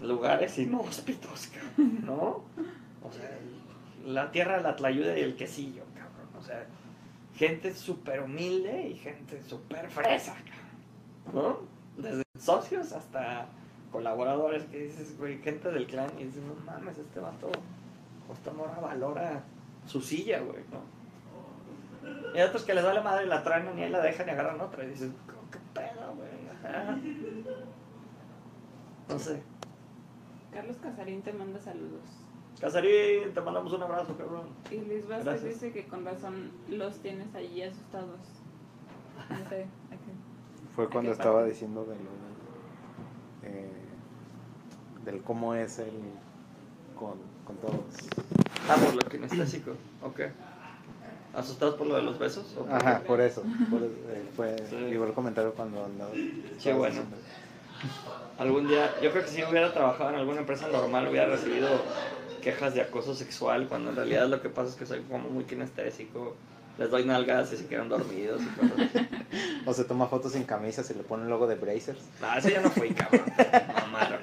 [0.00, 2.44] lugares inhóspitos, cabrón, ¿no?
[3.02, 3.38] O sea,
[4.04, 6.28] la tierra la tlayuda y el quesillo, cabrón.
[6.38, 6.66] O sea,
[7.34, 12.02] gente súper humilde y gente súper fresa, cabrón, ¿no?
[12.02, 13.46] Desde socios hasta
[13.90, 17.50] colaboradores que dices, güey, gente del clan y dices, no mames, este vato,
[18.28, 19.44] o esta morra valora
[19.86, 21.01] su silla, güey, ¿no?
[22.34, 24.26] Y hay otros que les da la madre y la traen ni ahí la dejan
[24.26, 25.10] y agarran otra y dices,
[25.50, 26.30] ¿qué pedo, güey?
[26.64, 26.98] Ajá.
[29.08, 29.42] No sé.
[30.52, 32.02] Carlos Casarín te manda saludos.
[32.60, 34.46] Casarín, te mandamos un abrazo, cabrón.
[34.70, 35.54] Y Luis Vázquez Gracias.
[35.54, 38.20] dice que con razón los tienes allí asustados.
[39.30, 40.12] No sé, ¿a qué?
[40.74, 41.46] Fue cuando ¿Qué estaba pasa?
[41.48, 42.10] diciendo de lo
[43.50, 43.70] de, eh,
[45.04, 45.92] del cómo es él
[46.98, 47.84] con, con todos.
[48.68, 49.72] Ah, por lo kinestésico,
[50.02, 50.20] ok.
[51.34, 52.44] ¿Asustados por lo de los besos?
[52.58, 53.06] ¿O por Ajá, qué?
[53.06, 53.42] por eso.
[53.70, 54.76] Por, eh, fue Sí.
[54.76, 56.10] igual el comentario cuando andaba.
[56.62, 57.02] Qué bueno.
[58.38, 61.68] Algún día, yo creo que si hubiera trabajado en alguna empresa normal hubiera recibido
[62.42, 65.44] quejas de acoso sexual, cuando en realidad lo que pasa es que soy como muy
[65.44, 66.36] kinestésico.
[66.78, 69.08] Les doy nalgas y se quedan dormidos y cosas así.
[69.66, 72.00] O se toma fotos sin camisas y le pone el logo de Brazers.
[72.20, 73.26] No, ese ya no fui, cabrón.
[73.82, 74.18] Mamaron.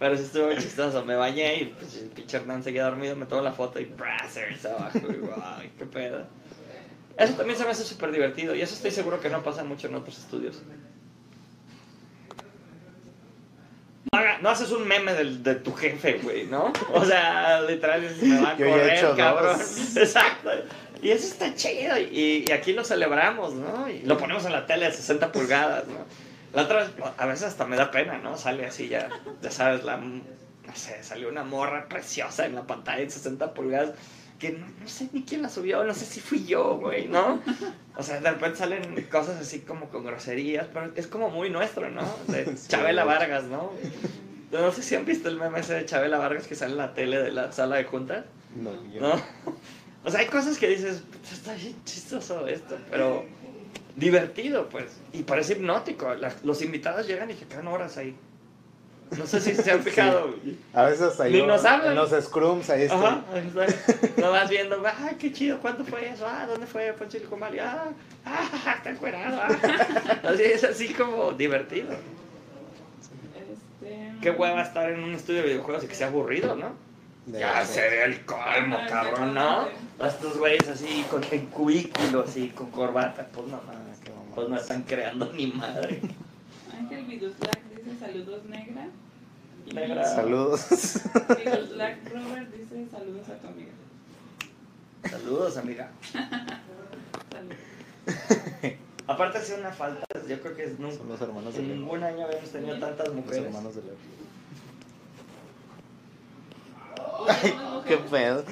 [0.00, 1.04] Pero sí estuvo chistoso.
[1.04, 3.14] Me bañé y pues, el pinche Hernán seguía dormido.
[3.14, 4.98] Me tomo la foto y brazzers abajo.
[5.08, 6.26] Y guau, qué pedo.
[7.18, 8.54] Eso también se me hace súper divertido.
[8.54, 10.62] Y eso estoy seguro que no pasa mucho en otros estudios.
[14.12, 16.72] No, haga- no haces un meme del- de tu jefe, güey, ¿no?
[16.94, 19.60] O sea, literal, me va a he correr, hecho cabrón.
[19.96, 20.50] Exacto.
[21.02, 21.98] Y eso está chido.
[21.98, 23.88] Y, y aquí lo celebramos, ¿no?
[23.88, 26.06] Y lo ponemos en la tele de 60 pulgadas, ¿no?
[26.52, 28.36] La otra vez, a veces hasta me da pena, ¿no?
[28.36, 29.08] Sale así ya,
[29.40, 30.22] ya sabes, la, no
[30.74, 33.92] sé, salió una morra preciosa en la pantalla de 60 pulgadas
[34.38, 37.40] que no, no sé ni quién la subió, no sé si fui yo, güey, ¿no?
[37.96, 41.90] O sea, de repente salen cosas así como con groserías, pero es como muy nuestro,
[41.90, 42.02] ¿no?
[42.26, 43.04] De Chabela.
[43.04, 43.70] Vargas, ¿no?
[44.50, 46.94] No sé si han visto el meme ese de Chabela Vargas que sale en la
[46.94, 48.24] tele de la sala de juntas.
[48.56, 49.12] No, yo- ¿no?
[50.02, 53.26] O sea, hay cosas que dices, "Puta, está bien chistoso esto, pero
[53.96, 54.98] divertido, pues.
[55.12, 56.14] Y parece hipnótico.
[56.14, 58.14] La- los invitados llegan y se quedan horas ahí.
[59.18, 60.34] No sé si se han fijado.
[60.72, 61.90] A veces hasta Ni nos hablan.
[61.90, 63.24] en los scrums ahí ahí está.
[64.18, 66.24] No vas viendo, ah, qué chido, ¿cuánto fue eso?
[66.28, 66.86] Ah, ¿dónde fue?
[66.88, 67.58] En Silicon Valley.
[67.58, 67.88] Ah,
[68.24, 69.40] ah, está encuerado.
[69.42, 70.20] ah.
[70.24, 71.88] Así es así como divertido.
[73.34, 76.72] Este, Qué hueva estar en un estudio de videojuegos y que sea aburrido, ¿no?
[77.26, 79.68] De- Ya de- sería el colmo, cabrón, ¿no?
[79.98, 80.08] padre.
[80.08, 84.34] Estos güeyes así, con, en cubículos y con corbata, pues no, Ah, mames, qué mamada.
[84.34, 86.00] pues no están creando ni madre.
[86.76, 88.88] Ángel Viduslac dice saludos negra.
[89.72, 90.04] Negra.
[90.04, 90.66] Saludos.
[91.44, 93.70] Viduslac Robert dice saludos a tu amiga.
[95.08, 95.90] Saludos, amiga.
[97.30, 98.76] Saludos.
[99.06, 101.68] Aparte ha sido una falta, yo creo que es nunca, Son los hermanos de en
[101.68, 103.44] ningún año habíamos tenido tantas Los mujeres.
[103.46, 103.94] hermanos de Leo.
[107.28, 108.44] Ay, Qué pedo.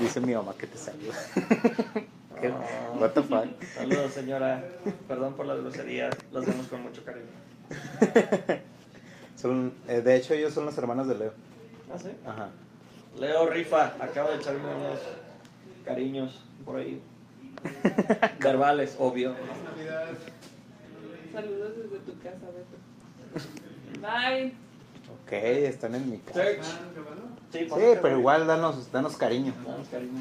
[0.00, 1.14] Dice mi mamá que te saluda.
[2.40, 2.48] ¿Qué?
[2.48, 2.94] Ah.
[2.98, 3.46] What the fuck?
[3.74, 4.64] Saludos, señora.
[5.06, 7.26] Perdón por las groserías, las vemos con mucho cariño.
[9.36, 11.32] Son, eh, de hecho, ellos son los hermanos de Leo.
[11.92, 12.08] ¿Ah, sí?
[12.26, 12.48] Ajá.
[13.20, 14.98] Leo Rifa, acaba de echarme unos
[15.84, 17.00] cariños por ahí.
[18.40, 19.34] Verbales, obvio.
[21.32, 24.00] Saludos desde tu casa, Beto.
[24.00, 24.54] Bye.
[25.22, 26.42] Ok, están en mi casa.
[27.52, 27.66] Sí, Sí,
[28.02, 29.54] pero igual danos, danos cariño.
[29.66, 30.20] Danos cariño.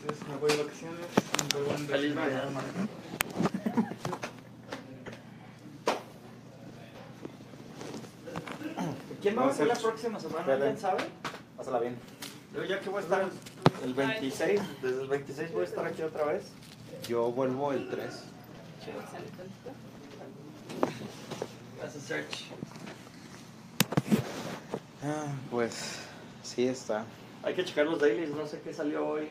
[0.00, 1.06] Entonces me voy de vacaciones.
[1.54, 2.44] me voy de- Feliz Navidad.
[9.20, 10.56] ¿Quién va a venir la próxima semana?
[10.56, 11.04] ¿Quién sabe?
[11.56, 11.96] Pásala bien.
[12.54, 13.28] Yo ya que voy a estar
[13.84, 16.44] el 26, desde el 26 voy a estar aquí otra vez.
[17.08, 18.10] Yo vuelvo el 3.
[18.10, 18.94] Sale
[19.36, 19.70] tantito.
[21.78, 22.44] Gracias, Search.
[25.04, 25.98] Ah, pues
[26.48, 27.04] sí está.
[27.42, 29.28] Hay que checar los dailies, no sé qué salió hoy.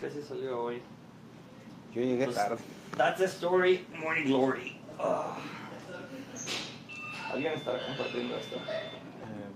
[0.00, 0.82] ¿Qué, sí salió hoy?
[1.94, 2.58] Yo llegué Pues, tarde.
[2.96, 4.80] That's the story, morning glory.
[4.98, 5.36] Ah.
[7.32, 8.56] Alguien estará compartiendo esto.
[8.56, 9.48] Eh,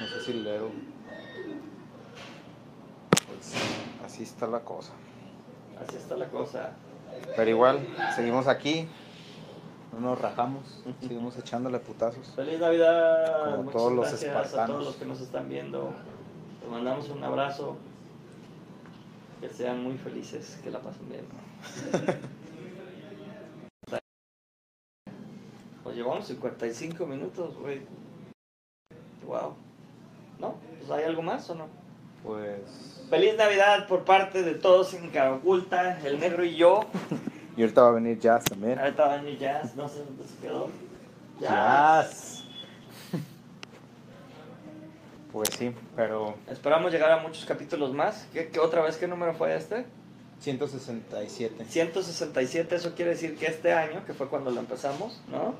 [0.00, 0.70] no sé si leo.
[3.26, 3.54] Pues
[4.04, 4.92] así está la cosa.
[5.86, 6.72] Así está la cosa.
[7.36, 8.88] Pero igual, seguimos aquí.
[9.94, 10.82] No nos rajamos.
[11.00, 12.26] Seguimos echándole putazos.
[12.34, 13.44] Feliz Navidad.
[13.44, 14.70] Como Muchas todos los gracias a espartanos.
[14.70, 15.92] todos los que nos están viendo.
[16.60, 17.76] Les mandamos un abrazo.
[19.40, 21.24] Que sean muy felices, que la pasen bien.
[25.84, 27.82] Nos llevamos 55 minutos, güey.
[29.26, 29.54] Wow.
[30.38, 30.54] ¿No?
[30.78, 31.66] Pues hay algo más o no?
[32.24, 33.04] Pues.
[33.10, 36.80] Feliz Navidad por parte de todos en Cara Oculta, el negro y yo.
[37.56, 38.78] Y ahorita va a venir Jazz también.
[38.78, 40.68] Ahorita van y jazz, no sé dónde se quedó.
[41.40, 42.44] Jazz.
[45.32, 48.28] Pues sí, pero Esperamos llegar a muchos capítulos más.
[48.32, 49.84] ¿Qué, qué otra vez qué número fue este?
[50.38, 51.64] 167.
[51.68, 55.54] 167, eso quiere decir que este año, que fue cuando lo empezamos, ¿no?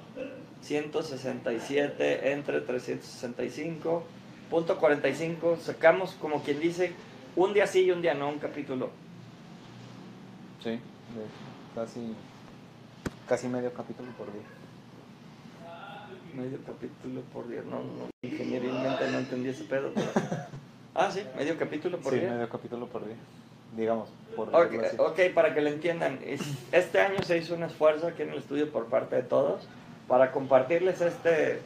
[0.62, 4.05] 167 entre 365,
[4.49, 6.92] punto 45, sacamos como quien dice,
[7.34, 8.90] un día sí y un día no, un capítulo.
[10.62, 10.80] Sí, de-
[11.74, 12.14] casi.
[13.28, 14.42] Casi medio capítulo por día.
[16.34, 19.92] Medio capítulo por día, no, no, ingenierilmente no entendí ese pedo.
[19.94, 20.10] pero-
[20.96, 22.30] Ah, sí, medio capítulo por sí, día.
[22.30, 23.16] medio capítulo por día.
[23.76, 24.96] Digamos, por Ok, decirlo así.
[25.28, 28.38] ok, para que lo entiendan, es- este año se hizo un esfuerzo aquí en el
[28.38, 29.66] estudio por parte de todos
[30.06, 31.60] para compartirles este,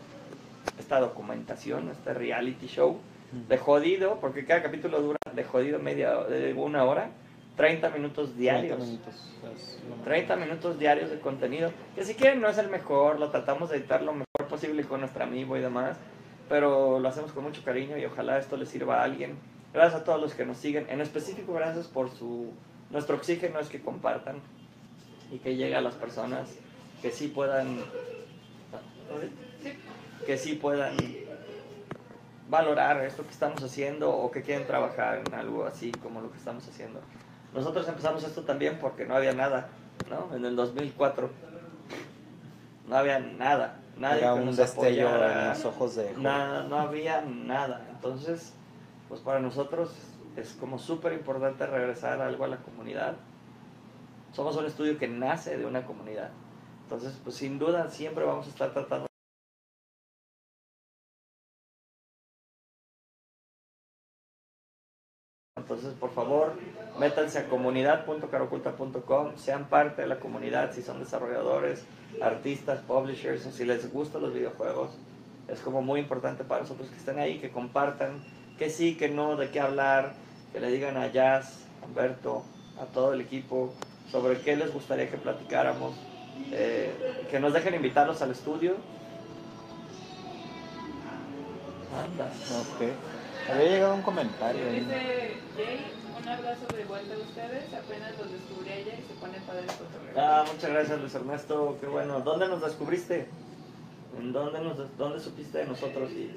[0.79, 2.99] esta documentación, este reality show
[3.49, 7.11] de jodido, porque cada capítulo dura de jodido media, de una hora,
[7.59, 8.79] 30 minutos 30 diarios.
[8.81, 9.15] minutos.
[9.55, 13.31] es lo- 30 minutos diarios de contenido, que si quieren no es el mejor, lo
[13.31, 15.99] tratamos de editar lo mejor posible con nuestro amigo y demás,
[16.49, 19.37] pero lo hacemos con mucho cariño y ojalá esto les sirva a alguien.
[19.75, 22.53] Gracias a todos los que nos siguen, en específico gracias por su...
[22.91, 24.37] Nuestro oxígeno es que compartan
[25.31, 26.49] y que llegue a las personas
[27.03, 27.81] que sí puedan...
[30.25, 30.95] que sí puedan
[32.49, 36.39] valorar esto que estamos haciendo o que quieren trabajar en algo así como lo que
[36.39, 37.01] estamos haciendo.
[37.55, 39.69] Nosotros empezamos esto también porque no había nada,
[40.11, 40.35] ¿no?
[40.37, 41.31] En el 2004
[42.89, 46.15] no había nada, nadie Era que un nos destello apoyara, en los ojos de.
[46.15, 47.87] Nada, no había nada.
[47.91, 48.55] Entonces,
[49.09, 49.91] pues para nosotros
[50.37, 53.17] es como súper importante regresar algo a la comunidad.
[54.33, 56.31] Somos un estudio que nace de una comunidad.
[56.85, 59.09] Entonces, pues sin duda siempre vamos a estar tratando
[65.69, 66.55] Entonces, por favor,
[66.99, 71.85] métanse a comunidad.caroculta.com, sean parte de la comunidad si son desarrolladores,
[72.21, 74.91] artistas, publishers, o si les gustan los videojuegos.
[75.49, 78.23] Es como muy importante para nosotros que estén ahí, que compartan,
[78.59, 80.15] que sí, que no, de qué hablar,
[80.53, 82.45] que le digan a Jazz, a Humberto,
[82.81, 83.73] a todo el equipo
[84.11, 85.95] sobre qué les gustaría que platicáramos,
[86.53, 88.77] eh, que nos dejen invitarlos al estudio.
[91.97, 92.27] Anda.
[92.27, 93.51] Ok.
[93.51, 94.71] Había llegado un comentario.
[94.71, 95.98] Dice Jay,
[96.29, 97.73] un abrazo de vuelta a ustedes.
[97.73, 100.15] Apenas los descubrí ella y se pone padre cotorreo.
[100.17, 102.21] Ah, muchas gracias Luis Ernesto, qué bueno.
[102.21, 103.29] ¿Dónde nos descubriste?
[104.19, 106.11] ¿En dónde, nos, dónde supiste de nosotros?
[106.11, 106.31] Y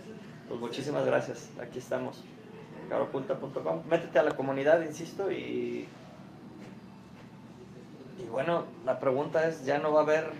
[0.47, 2.23] pues muchísimas gracias, aquí estamos.
[2.89, 3.83] Caropunta.com.
[3.89, 5.87] Métete a la comunidad, insisto, y...
[8.19, 10.31] Y bueno, la pregunta es, ya no va a haber...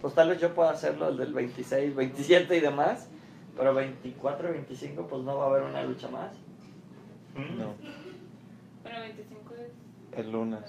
[0.00, 3.08] Pues tal vez yo pueda hacerlo el del 26, 27 y demás,
[3.56, 6.32] pero 24 y 25 pues no va a haber una lucha más.
[7.34, 7.58] ¿Mm?
[7.58, 7.74] No,
[8.92, 10.18] Bueno, 25 es.
[10.18, 10.60] el lunes.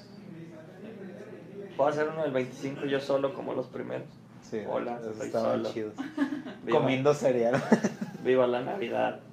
[1.76, 4.07] Puedo hacer uno del 25 yo solo como los primeros.
[4.49, 5.71] Sí, Hola, esos estoy estaban solo.
[5.74, 5.93] chidos.
[6.63, 6.80] Viva.
[6.80, 7.61] Comiendo cereal.
[8.24, 9.19] Viva la Navidad.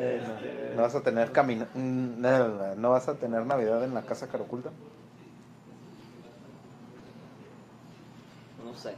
[0.00, 1.66] Este, No vas a tener camino.
[1.74, 4.70] mm, No, no, no vas a tener Navidad en la casa Caroculta.
[8.64, 8.94] no sé.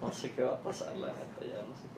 [0.00, 1.97] No sé qué va a pasar, la neta, ya no sé qué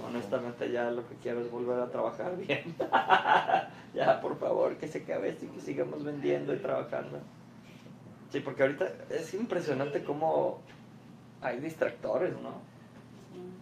[0.00, 2.74] Honestamente ya lo que quiero es volver a trabajar bien.
[3.94, 7.18] ya, por favor, que se acabe esto y que sigamos vendiendo y trabajando.
[8.30, 10.60] Sí, porque ahorita es impresionante cómo
[11.42, 12.72] hay distractores, ¿no?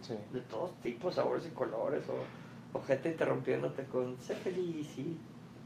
[0.01, 0.15] Sí.
[0.33, 5.17] de todos tipos, sabores y colores, o, o gente interrumpiéndote con sé feliz y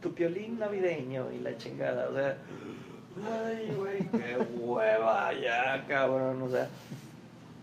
[0.02, 2.38] tu piolín navideño y la chingada, o sea,
[3.28, 6.68] ay, güey, qué hueva ya, cabrón, o sea,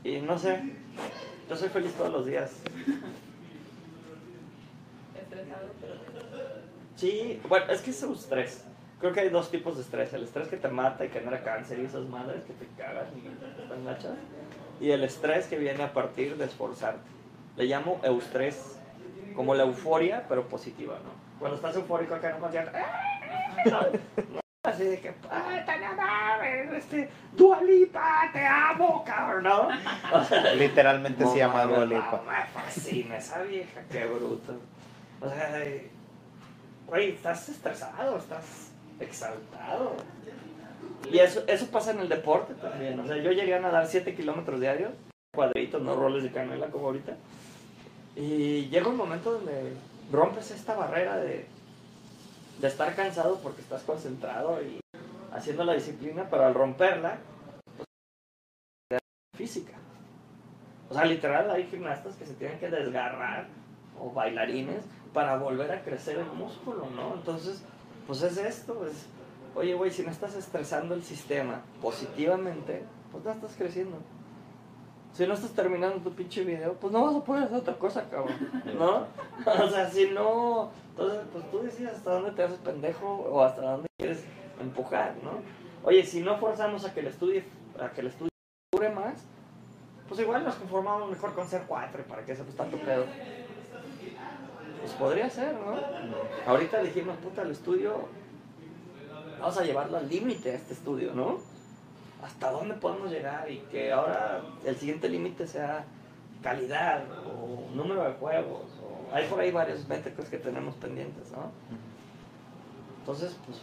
[0.02, 0.62] y no sé,
[1.48, 2.52] yo soy feliz todos los días.
[6.96, 8.64] Sí, bueno, es que es un estrés.
[9.00, 10.12] Creo que hay dos tipos de estrés.
[10.12, 13.06] El estrés que te mata y que genera cáncer y esas madres que te cagan
[13.16, 14.12] y están gachas.
[14.80, 17.10] Y el estrés que viene a partir de esforzarte.
[17.56, 18.78] Le llamo eustrés,
[19.34, 21.10] como la euforia, pero positiva, ¿no?
[21.40, 22.72] Cuando estás eufórico acá nomás ya...
[24.72, 25.14] Así de que.
[26.76, 29.44] Este, ¡Dualipa, te amo, cabrón!
[29.44, 29.68] ¿no?
[30.12, 32.22] O sea, Literalmente se llama mames, Dua Lipa.
[32.24, 34.54] no, Me fascina esa vieja, qué bruto.
[35.20, 35.62] O sea,
[36.86, 39.96] güey, estás estresado, estás exaltado.
[41.10, 42.98] Y eso, eso pasa en el deporte también.
[43.00, 44.92] O sea, yo llegué a nadar 7 kilómetros diarios,
[45.34, 47.16] cuadritos, no roles de canela como ahorita.
[48.16, 49.74] Y llega un momento donde
[50.10, 51.46] rompes esta barrera de,
[52.62, 54.80] de estar cansado porque estás concentrado y
[55.32, 57.18] haciendo la disciplina, pero al romperla,
[57.76, 59.00] pues,
[59.36, 59.72] física.
[60.88, 63.48] O sea, literal hay gimnastas que se tienen que desgarrar
[63.98, 67.14] o bailarines para volver a crecer el músculo, ¿no?
[67.14, 67.64] Entonces,
[68.06, 69.06] pues es esto, es,
[69.56, 73.96] oye, güey, si no estás estresando el sistema positivamente, pues no estás creciendo.
[75.12, 78.08] Si no estás terminando tu pinche video, pues no vas a poder hacer otra cosa,
[78.08, 78.34] cabrón,
[78.78, 79.06] ¿no?
[79.64, 83.62] O sea, si no, entonces, pues tú decides hasta dónde te haces pendejo o hasta
[83.62, 84.24] dónde quieres
[84.58, 85.32] empujar, ¿no?
[85.84, 87.42] Oye, si no forzamos a que el estudio,
[87.78, 88.30] a que el estudio
[88.72, 89.24] dure más,
[90.08, 93.04] pues igual nos conformamos mejor con ser cuatro para que se pues tanto pedo.
[94.80, 95.76] Pues podría ser, ¿no?
[96.46, 98.08] Ahorita dijimos, puta, el estudio,
[99.40, 101.38] vamos a llevarlo al límite a este estudio, ¿no?
[102.22, 103.50] ¿Hasta dónde podemos llegar?
[103.50, 105.84] Y que ahora el siguiente límite sea
[106.42, 108.62] calidad o número de juegos.
[108.82, 109.14] O...
[109.14, 111.50] Hay por ahí varios métricos que tenemos pendientes, ¿no?
[113.00, 113.60] Entonces, pues,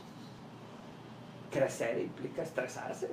[1.52, 3.10] crecer implica estresarse.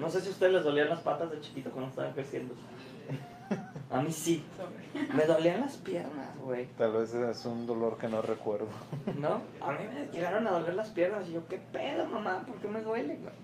[0.00, 2.54] No sé si a ustedes les dolían las patas de chiquito cuando estaban creciendo.
[3.90, 4.44] A mí sí.
[5.14, 6.66] Me dolían las piernas, güey.
[6.78, 8.66] Tal vez es un dolor que no recuerdo.
[9.18, 9.42] ¿No?
[9.60, 12.42] A mí me llegaron a doler las piernas y yo, ¿qué pedo, mamá?
[12.46, 13.34] ¿Por qué me duele, güey?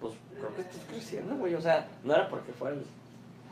[0.00, 1.54] Pues creo que estás creciendo, güey.
[1.54, 2.84] O sea, no era porque fuera el...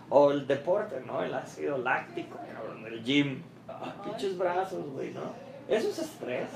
[0.08, 1.22] O el deporte, ¿no?
[1.22, 3.42] El ácido láctico, cabrón, el gym.
[3.68, 5.32] Ah, pinches brazos, güey, ¿no?
[5.68, 6.48] Eso es estrés.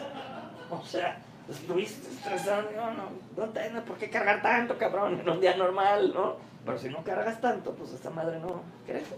[0.70, 1.18] O sea,
[1.48, 6.12] estuviste estresado, no, no, no tienes por qué cargar tanto, cabrón, en un día normal,
[6.14, 6.36] ¿no?
[6.64, 9.16] Pero si no cargas tanto, pues esta madre no crece.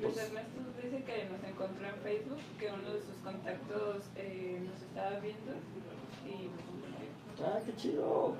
[0.00, 4.82] Luis Ernesto dice que nos encontró en Facebook, que uno de sus contactos eh, nos
[4.82, 5.52] estaba viendo
[6.26, 6.77] y compartió.
[7.44, 8.34] Ah, qué chido.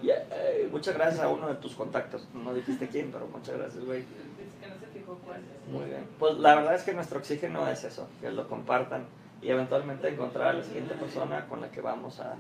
[0.73, 2.27] Muchas gracias a uno de tus contactos.
[2.35, 4.01] No dijiste quién, pero muchas gracias, güey.
[4.01, 5.41] Dice que no se fijó cuál.
[5.71, 6.07] Muy bien.
[6.19, 9.07] Pues la verdad es que nuestro oxígeno es eso, que lo compartan
[9.41, 12.35] y eventualmente encontrar a la siguiente persona con la que vamos a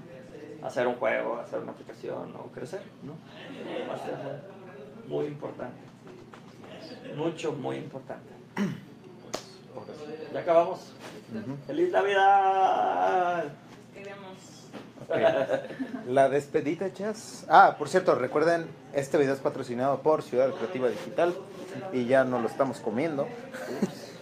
[0.62, 3.12] hacer un juego, hacer una aplicación o crecer, ¿no?
[3.88, 4.16] Va a ser
[5.06, 5.78] muy importante.
[7.16, 8.28] Mucho, muy importante.
[10.32, 10.92] Ya acabamos.
[11.66, 13.44] ¡Feliz Navidad!
[16.06, 17.46] La despedida, Jazz.
[17.48, 21.34] Ah, por cierto, recuerden, este video es patrocinado por Ciudad Creativa Digital
[21.92, 23.26] y ya no lo estamos comiendo.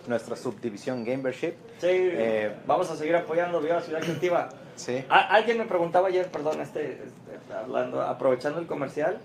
[0.07, 1.55] Nuestra subdivisión Gamership.
[1.79, 4.49] Sí, Eh, vamos a seguir apoyando Viva Ciudad Creativa.
[4.77, 5.05] Sí.
[5.09, 9.19] Alguien me preguntaba ayer, perdón, este, este, hablando, aprovechando el comercial,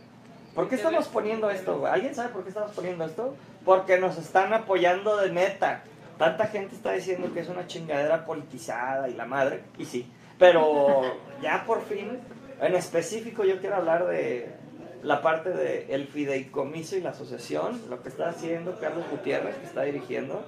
[0.56, 1.86] ¿por qué estamos poniendo esto?
[1.86, 3.36] ¿Alguien sabe por qué estamos poniendo esto?
[3.64, 5.84] Porque nos están apoyando de neta.
[6.18, 10.10] Tanta gente está diciendo que es una chingadera politizada y la madre, y sí.
[10.42, 11.04] Pero
[11.40, 12.20] ya por fin,
[12.60, 14.50] en específico yo quiero hablar de
[15.04, 19.66] la parte del el fideicomiso y la asociación, lo que está haciendo Carlos Gutiérrez, que
[19.68, 20.44] está dirigiendo,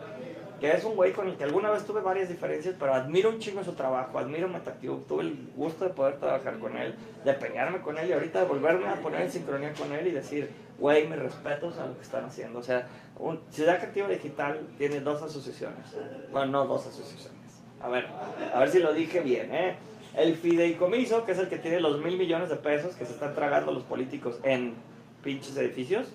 [0.60, 3.38] que es un güey con el que alguna vez tuve varias diferencias, pero admiro un
[3.38, 7.82] chingo su trabajo, admiro Metacube, tuve el gusto de poder trabajar con él, de pelearme
[7.82, 11.08] con él y ahorita de volverme a poner en sincronía con él y decir, güey,
[11.08, 12.58] mis respetos a lo que están haciendo.
[12.58, 12.88] O sea,
[13.20, 15.86] un- Ciudad Creativa Digital tiene dos asociaciones,
[16.32, 17.43] bueno, no dos asociaciones.
[17.84, 18.08] A ver,
[18.54, 19.76] a ver si lo dije bien, ¿eh?
[20.16, 23.36] El fideicomiso, que es el que tiene los mil millones de pesos que se están
[23.36, 24.76] tragando los políticos en
[25.22, 26.08] pinches edificios.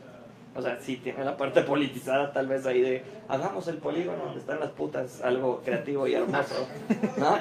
[0.56, 4.40] O sea, sí tiene la parte politizada tal vez ahí de hagamos el polígono donde
[4.40, 6.66] están las putas, algo creativo y hermoso,
[7.18, 7.38] ¿no?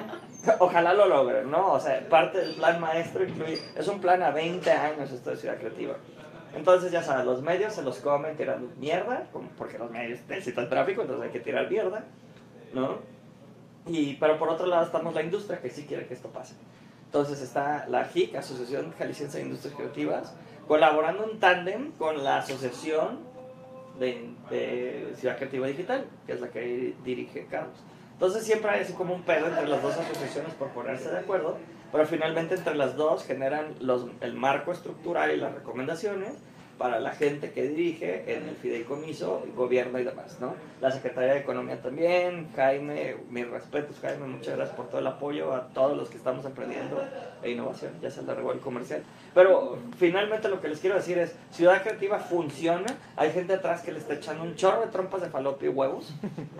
[0.59, 1.73] Ojalá lo logren, ¿no?
[1.73, 5.38] O sea, parte del plan maestro incluye, es un plan a 20 años esto de
[5.38, 5.95] Ciudad Creativa.
[6.55, 11.01] Entonces, ya sabes, los medios se los comen tirando mierda, porque los medios necesitan tráfico,
[11.01, 12.03] entonces hay que tirar mierda,
[12.73, 13.16] ¿no?
[13.88, 16.55] Y, pero por otro lado estamos la industria que sí quiere que esto pase.
[17.05, 20.33] Entonces está la JIC, Asociación Jalisciense de Industrias Creativas,
[20.67, 23.19] colaborando en tándem con la Asociación
[23.99, 27.77] de, de Ciudad Creativa Digital, que es la que dirige Carlos.
[28.13, 31.57] Entonces siempre hay así como un pedo entre las dos asociaciones por ponerse de acuerdo,
[31.91, 36.33] pero finalmente entre las dos generan los, el marco estructural y las recomendaciones
[36.78, 40.55] para la gente que dirige en el fideicomiso, gobierno y demás, ¿no?
[40.80, 45.53] La Secretaría de Economía también, Jaime, mis respetos Jaime, muchas gracias por todo el apoyo
[45.53, 47.03] a todos los que estamos emprendiendo
[47.41, 49.03] e innovación, ya se alargó el comercial.
[49.34, 53.91] Pero finalmente lo que les quiero decir es, Ciudad Creativa funciona, hay gente atrás que
[53.91, 56.13] le está echando un chorro de trompas de falopio y huevos,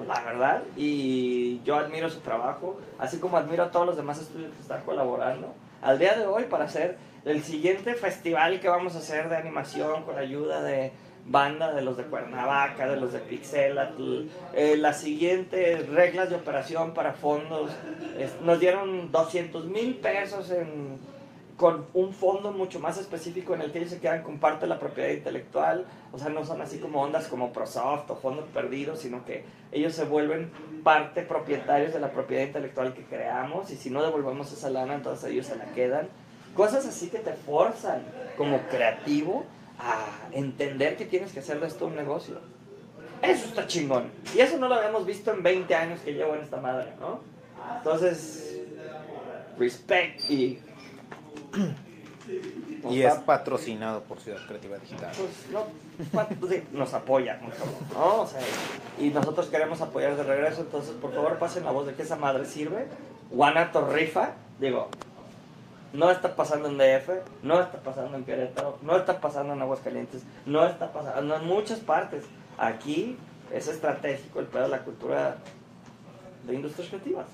[0.07, 4.51] la verdad, y yo admiro su trabajo, así como admiro a todos los demás estudios
[4.53, 5.53] que están colaborando.
[5.82, 6.97] Al día de hoy, para hacer
[7.28, 10.91] el siguiente festival que vamos a hacer de animación con la ayuda de
[11.25, 16.93] banda de los de Cuernavaca, de los de Pixelatl, eh, las siguientes reglas de operación
[16.93, 17.71] para fondos,
[18.43, 20.99] nos dieron 200 mil pesos en,
[21.57, 24.69] con un fondo mucho más específico en el que ellos se quedan con parte de
[24.69, 28.99] la propiedad intelectual, o sea, no son así como ondas como Prosoft o fondos perdidos,
[28.99, 30.49] sino que ellos se vuelven
[30.84, 35.30] parte propietarios de la propiedad intelectual que creamos y si no devolvemos esa lana, entonces
[35.30, 36.07] ellos se la quedan.
[36.58, 38.01] Cosas así que te forzan
[38.36, 39.45] como creativo
[39.80, 42.39] a entender que tienes que hacer de esto un negocio.
[43.22, 44.12] Eso está chingón.
[44.36, 47.22] Y eso no lo habíamos visto en 20 años que llevo en esta madre, ¿no?
[47.78, 48.62] Entonces,
[49.58, 50.60] respect y...
[52.89, 55.12] Y es patrocinado por Ciudad Creativa Digital.
[55.18, 55.66] Pues no,
[56.39, 57.39] pues, nos apoya,
[57.93, 58.22] ¿no?
[58.22, 58.39] O sea,
[58.99, 62.18] y nosotros queremos apoyar de regreso, entonces por favor pasen la voz de que esa
[62.18, 62.88] madre sirve.
[63.32, 64.89] Guanato rifa, digo,
[65.93, 67.09] no está pasando en DF,
[67.43, 71.79] no está pasando en Querétaro, no está pasando en Aguascalientes, no está pasando en muchas
[71.79, 72.25] partes.
[72.57, 73.17] Aquí
[73.53, 75.38] es estratégico el pedo de la cultura
[76.43, 77.27] de industrias creativas.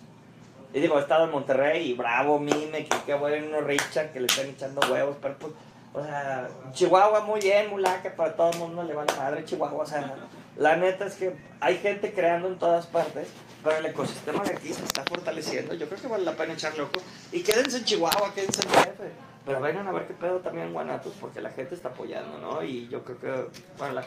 [0.73, 4.25] Y digo, he estado en Monterrey y bravo, mime, que qué bueno, Richard, que le
[4.25, 5.53] están echando huevos, pero pues,
[5.93, 9.85] o sea, Chihuahua muy bien, mulaca, para todo el mundo le vale madre Chihuahua, o
[9.85, 10.15] sea,
[10.57, 13.27] la neta es que hay gente creando en todas partes,
[13.63, 16.81] pero el ecosistema de aquí se está fortaleciendo, yo creo que vale la pena echarle
[16.83, 17.01] ojo,
[17.31, 19.01] y quédense en Chihuahua, quédense en DF,
[19.45, 22.63] pero vengan a ver qué pedo también en Guanatos, porque la gente está apoyando, ¿no?
[22.63, 24.03] Y yo creo que, bueno, la,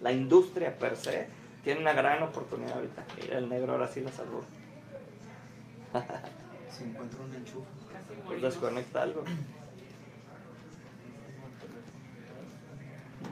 [0.00, 1.28] la industria per se
[1.62, 4.42] tiene una gran oportunidad ahorita, Mira, el negro ahora sí la salvó.
[6.70, 7.66] Se encuentra un enchufe.
[8.26, 9.24] Pues desconecta algo.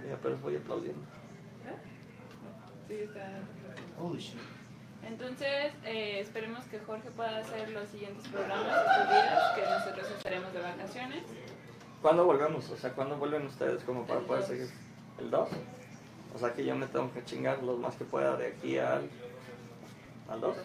[0.08, 1.00] Ya, pero voy aplaudiendo.
[2.88, 3.40] Sí, está.
[4.00, 4.57] Holy shit.
[5.06, 10.52] Entonces, eh, esperemos que Jorge pueda hacer los siguientes programas estos días, que nosotros estaremos
[10.52, 11.22] de vacaciones.
[12.02, 12.68] ¿Cuándo volvemos?
[12.70, 14.48] O sea, ¿cuándo vuelven ustedes como para El poder dos.
[14.50, 14.68] seguir?
[15.18, 15.48] ¿El 2?
[16.34, 19.08] O sea que yo me tengo que chingar lo más que pueda de aquí al...
[20.28, 20.56] ¿Al 2?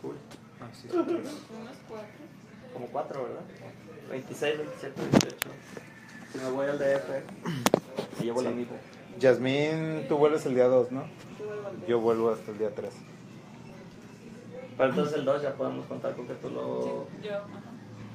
[0.00, 0.16] Cool.
[0.60, 2.08] Ah, sí, Unos cuatro.
[2.72, 3.40] Como 4, ¿verdad?
[4.10, 5.36] 26, 27, 28.
[6.32, 7.08] Si me voy al DF,
[8.18, 8.66] me llevo la Sí.
[9.18, 11.04] Yasmín, tú vuelves el día 2, ¿no?
[11.38, 12.92] Tú vuelvo al Yo vuelvo hasta el día 3.
[14.76, 16.82] Pero entonces el 2 ya podemos contar con que tú lo...
[17.22, 17.34] Sí, yo.
[17.36, 17.48] ajá.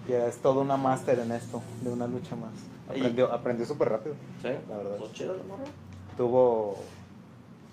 [0.07, 2.51] Ya es toda una máster en esto, de una lucha más.
[2.89, 4.15] Aprendió, aprendió súper rápido.
[4.41, 4.49] ¿Sí?
[4.69, 4.97] La verdad.
[4.97, 5.63] ¿Pues chido la morra?
[6.17, 6.77] Tuvo,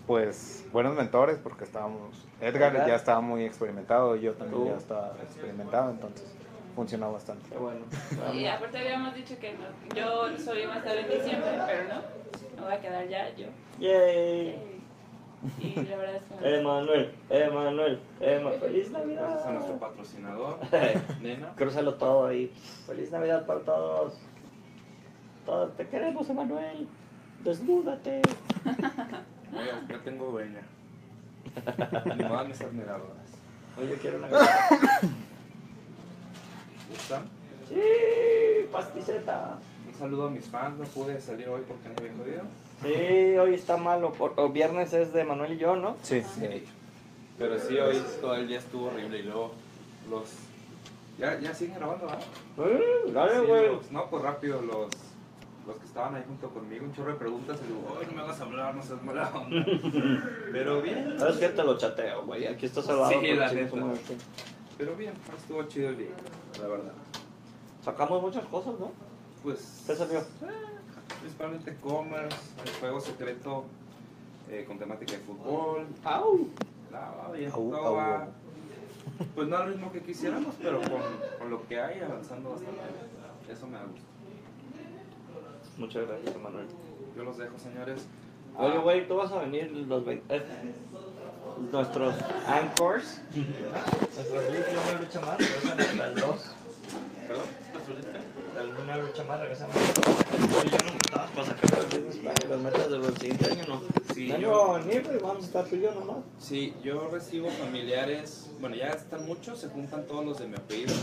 [0.06, 2.14] pues, buenos mentores porque estábamos...
[2.40, 4.68] Edgar ya estaba muy experimentado, yo también Tú.
[4.68, 6.26] ya estaba experimentado, entonces
[6.76, 7.48] funcionó bastante.
[7.50, 7.80] Qué bueno.
[8.32, 12.47] Y aparte habíamos dicho que no- yo iba a estar en diciembre, pero no.
[12.58, 13.46] Me voy a quedar ya yo.
[13.78, 14.80] Yay.
[15.60, 16.34] Y la verdad es que...
[16.34, 18.60] me- Emanuel, Emanuel, Emanuel.
[18.60, 19.78] Feliz Gracias a nuestro Navidad.
[19.78, 20.58] patrocinador,
[21.22, 21.52] Nena.
[21.54, 22.52] Crúzalo todo ahí.
[22.86, 24.14] Feliz Navidad para todos.
[25.46, 26.88] Todos te queremos, Emanuel.
[27.44, 28.20] Desnúdate.
[29.56, 30.62] Oiga, ya tengo dueña.
[32.04, 33.30] Ni de mis admiradoras.
[33.78, 34.68] Oye, yo quiero una galleta.
[36.90, 37.22] ¿Gustan?
[37.68, 39.58] Sí, pasticeta.
[39.98, 40.78] Un saludo a mis fans.
[40.78, 42.42] No pude salir hoy porque no había jodido.
[42.82, 44.12] Sí, hoy está malo.
[44.12, 45.96] por- o viernes es de Manuel y yo, ¿no?
[46.02, 46.64] Sí, Sí.
[47.36, 49.52] Pero sí, hoy todo el día estuvo horrible y luego
[50.10, 50.28] los...
[51.18, 52.22] Ya, ya siguen grabando, ¿verdad?
[52.58, 53.78] Eh, Dale, güey.
[53.92, 54.88] no, pues rápido, los,
[55.66, 58.22] los que estaban ahí junto conmigo, un chorro de preguntas, y digo, ay, no me
[58.22, 59.64] hagas hablar, no seas mala onda.
[60.52, 61.48] pero bien, ¿Sabes qué?
[61.48, 62.46] Te lo chateo, güey.
[62.46, 63.10] Aquí está salvado.
[63.20, 63.76] Sí, la neta.
[64.76, 66.10] pero bien, estuvo chido el día,
[66.60, 66.92] la verdad.
[67.84, 68.90] Sacamos muchas cosas, ¿no?
[69.42, 70.22] Pues, ¿Qué salió?
[71.20, 73.64] principalmente commerce, el juego secreto
[74.50, 76.48] eh, con temática de fútbol, ¡Au!
[76.92, 77.08] la,
[77.52, 78.28] Au, au, va, au.
[79.34, 80.90] pues no al ritmo que quisiéramos, pero con,
[81.38, 82.80] con lo que hay avanzando bastante.
[83.50, 84.06] Eso me da gusto.
[85.78, 86.66] Muchas gracias, Manuel.
[87.16, 88.06] Yo los dejo, señores.
[88.56, 90.36] Oye, Ah, güey, tú vas a venir los 20.
[90.36, 90.42] eh,
[91.72, 92.14] nuestros
[92.46, 93.20] anchors.
[93.34, 96.54] Nuestros leads de una lucha más el 2.
[97.26, 97.44] ¿Perdón?
[98.82, 101.78] Una lucha más regresan Oye, yo no estabas para sacar
[102.48, 103.82] las metas de los siguientes años, ¿no?
[104.14, 106.18] Sí, yo- ni pues, vamos a estar tú y yo nomás.
[106.38, 110.94] Sí, yo recibo familiares, bueno, ya están muchos, se juntan todos los de mi apellido,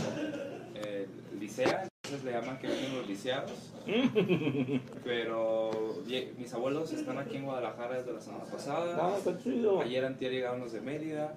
[0.74, 1.06] eh,
[1.38, 3.52] licea, entonces le llaman que vienen los liceados,
[5.04, 5.70] pero
[6.38, 9.80] mis abuelos están aquí en Guadalajara desde la semana pasada, qué chido.
[9.80, 11.34] ayer antier llegaron los de Mérida,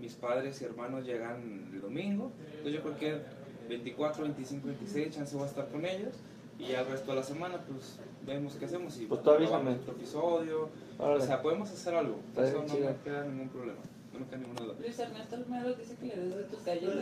[0.00, 3.35] mis padres y hermanos llegan el domingo, entonces yo creo que
[3.68, 6.14] 24, 25, 26, chance voy a estar con ellos,
[6.58, 9.72] y ya el resto de la semana, pues, vemos qué hacemos, y Pues tú avísame.
[9.72, 10.68] otro episodio,
[10.98, 11.22] Órale.
[11.22, 12.88] o sea, podemos hacer algo, Está eso no chido.
[12.90, 13.78] me queda ningún problema,
[14.12, 14.74] no me queda ninguna duda.
[14.80, 16.94] Luis Ernesto Romero dice que le des de tus galletas.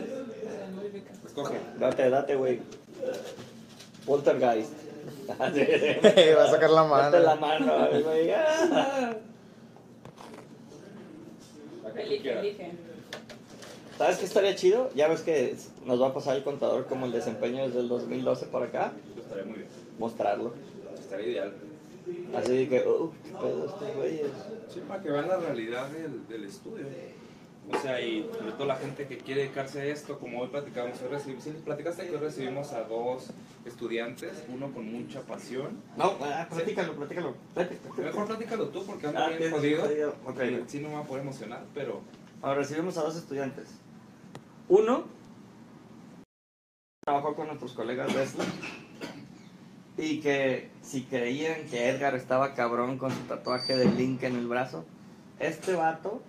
[0.43, 1.15] para modificar.
[1.25, 1.55] Escoge.
[1.79, 2.59] Date, date, güey.
[4.05, 4.73] Poltergeist.
[5.39, 7.03] Va a sacar la mano.
[7.11, 7.73] Date la mano,
[8.03, 8.29] güey.
[11.87, 11.91] Ah.
[11.97, 12.71] Elige, elige.
[13.97, 14.89] ¿Sabes qué estaría chido?
[14.93, 15.55] Ya ves que
[15.85, 18.93] nos va a pasar el contador como el desempeño desde el 2012 para acá.
[19.17, 19.67] Estaría muy bien.
[19.97, 20.53] Mostrarlo.
[20.99, 21.53] Estaría ideal.
[22.35, 24.27] Así que, oh, qué pedo estos güeyes.
[24.73, 26.85] Sí, para que vean la realidad del, del estudio.
[27.71, 31.01] O sea, y sobre todo la gente que quiere dedicarse a esto, como hoy platicamos,
[31.01, 33.31] hoy recibimos, sí, platicaste que hoy recibimos a dos
[33.65, 35.79] estudiantes, uno con mucha pasión.
[35.97, 37.33] No, ah, platícalo, platícalo.
[37.97, 39.81] Mejor platícalo tú porque ando Ah, bien jodido.
[39.81, 40.39] jodido, ok.
[40.43, 42.01] Y Sí, no me va a poder emocionar, pero
[42.41, 43.69] Ahora recibimos a dos estudiantes.
[44.67, 45.03] Uno
[47.03, 48.25] trabajó con nuestros colegas de
[49.97, 54.47] y que si creían que Edgar estaba cabrón con su tatuaje de Link en el
[54.47, 54.83] brazo,
[55.39, 56.21] este vato,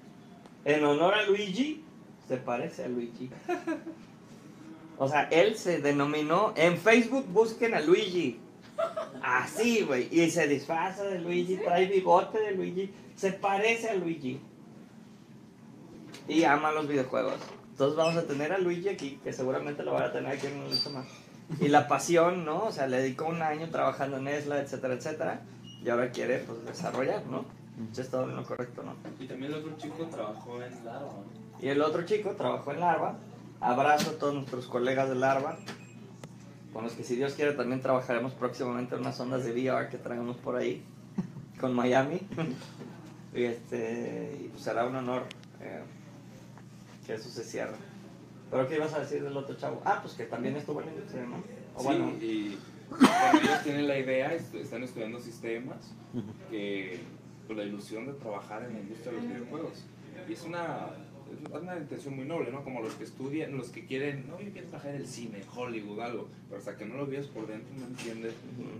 [0.64, 1.82] en honor a Luigi,
[2.28, 3.30] se parece a Luigi.
[4.98, 8.40] O sea, él se denominó, en Facebook busquen a Luigi.
[9.22, 10.08] Así, güey.
[10.10, 14.40] Y se disfraza de Luigi, trae bigote de Luigi, se parece a Luigi
[16.28, 17.34] y ama los videojuegos.
[17.76, 20.56] Entonces vamos a tener a Luigi aquí, que seguramente lo van a tener aquí en
[20.56, 21.04] una lista más.
[21.60, 22.64] Y la pasión, ¿no?
[22.64, 25.42] O sea, le dedicó un año trabajando en ESLA, etcétera, etcétera.
[25.84, 27.44] Y ahora quiere, pues, desarrollar, ¿no?
[27.92, 28.94] Eso es todo en lo correcto, ¿no?
[29.22, 31.00] Y también el otro chico trabajó en Larva.
[31.00, 31.60] ¿no?
[31.60, 33.18] Y el otro chico trabajó en Larva.
[33.60, 35.58] Abrazo a todos nuestros colegas de Larva,
[36.72, 39.98] con los que si Dios quiere también trabajaremos próximamente en unas ondas de VR que
[39.98, 40.82] traemos por ahí,
[41.60, 42.22] con Miami.
[43.34, 45.24] y este, y pues será un honor
[45.60, 45.82] eh,
[47.06, 47.76] que eso se cierre.
[48.50, 49.80] ¿Pero qué ibas a decir del otro chavo?
[49.84, 51.36] Ah, pues que también estuvo en la industria, ¿no?
[51.74, 52.58] O Sí, bueno, y
[52.90, 55.78] bueno, ellos tienen la idea, est- están estudiando sistemas,
[56.50, 57.00] que
[57.46, 59.84] con la ilusión de trabajar en la industria de los videojuegos.
[60.28, 60.88] Y es una,
[61.44, 62.62] es una intención muy noble, ¿no?
[62.64, 66.00] Como los que estudian, los que quieren, no, yo quiero trabajar en el cine, Hollywood,
[66.00, 68.34] algo, pero hasta que no lo vives por dentro no entiendes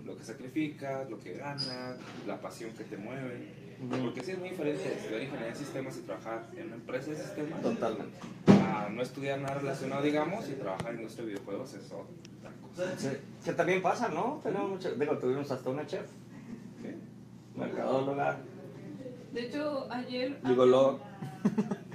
[0.05, 1.97] lo que sacrificas, lo que ganas,
[2.27, 3.67] la pasión que te mueve.
[3.91, 7.17] Porque sí es muy diferente estudiar ingeniería de sistemas y trabajar en una empresa de
[7.19, 8.19] sistemas totalmente.
[8.49, 12.99] a no estudiar nada relacionado, digamos, y trabajar en industria de videojuegos es otra cosa.
[12.99, 13.09] Sí,
[13.45, 14.41] que también pasa, ¿no?
[14.43, 16.07] Tenemos mucho, digo, tuvimos hasta una chef,
[16.81, 16.89] ¿sí?
[17.55, 18.39] mercadóloga,
[19.35, 20.41] De hecho, ayer.
[20.43, 21.01] digo,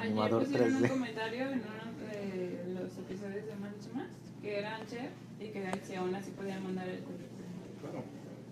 [0.00, 0.82] Ayer Animador pusieron 3D.
[0.82, 4.08] un comentario en uno de los episodios de Mancho Más
[4.40, 7.50] que eran chef y que si aún así podían mandar el currículum.
[7.82, 8.04] Claro.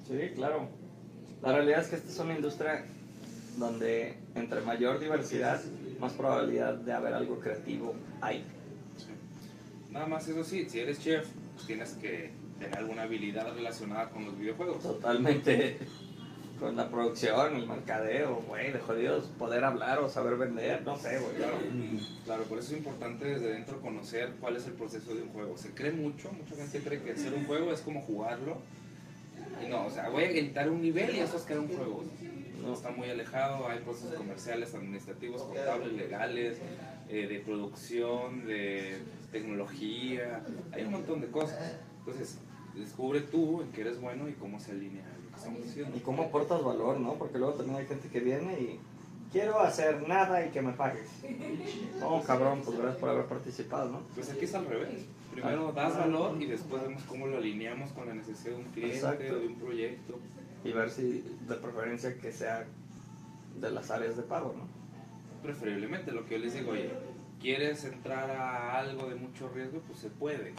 [0.06, 0.68] Sí, claro.
[1.42, 2.84] La realidad es que esta es una industria
[3.56, 5.58] donde entre mayor diversidad,
[5.98, 8.44] más probabilidad de haber algo creativo hay.
[9.90, 14.26] Nada más eso sí, si eres chef, pues tienes que tener alguna habilidad relacionada con
[14.26, 14.82] los videojuegos.
[14.82, 15.78] Totalmente
[16.59, 21.18] con la producción, el mercadeo, güey, de jodidos poder hablar o saber vender, no sé,
[21.18, 21.35] güey.
[21.36, 21.56] Claro,
[22.24, 25.56] claro, por eso es importante desde dentro conocer cuál es el proceso de un juego.
[25.56, 28.59] Se cree mucho, mucha gente cree que hacer un juego es como jugarlo.
[29.64, 32.05] Y no, o sea, voy a editar un nivel y eso es crear un juego.
[32.60, 36.59] No, está muy alejado, hay procesos comerciales, administrativos, contables, legales,
[37.09, 38.98] eh, de producción, de
[39.30, 41.76] tecnología, hay un montón de cosas.
[42.01, 42.39] Entonces,
[42.74, 45.60] descubre tú en qué eres bueno y cómo se alinea que estamos.
[45.97, 47.15] Y cómo aportas valor, ¿no?
[47.15, 48.81] Porque luego también hay gente que viene y
[49.32, 51.09] quiero hacer nada y que me pagues.
[52.01, 54.01] No, cabrón, pues gracias por haber participado, ¿no?
[54.15, 55.06] Pues aquí es al revés.
[55.32, 58.97] Primero das valor y después vemos cómo lo alineamos con la necesidad de un cliente
[58.97, 59.35] Exacto.
[59.35, 60.19] o de un proyecto.
[60.65, 62.66] Y ver si de preferencia que sea
[63.60, 64.66] de las áreas de pago, ¿no?
[65.43, 66.90] Preferiblemente, lo que yo les digo, oye,
[67.40, 69.81] ¿quieres entrar a algo de mucho riesgo?
[69.86, 70.55] Pues se puede.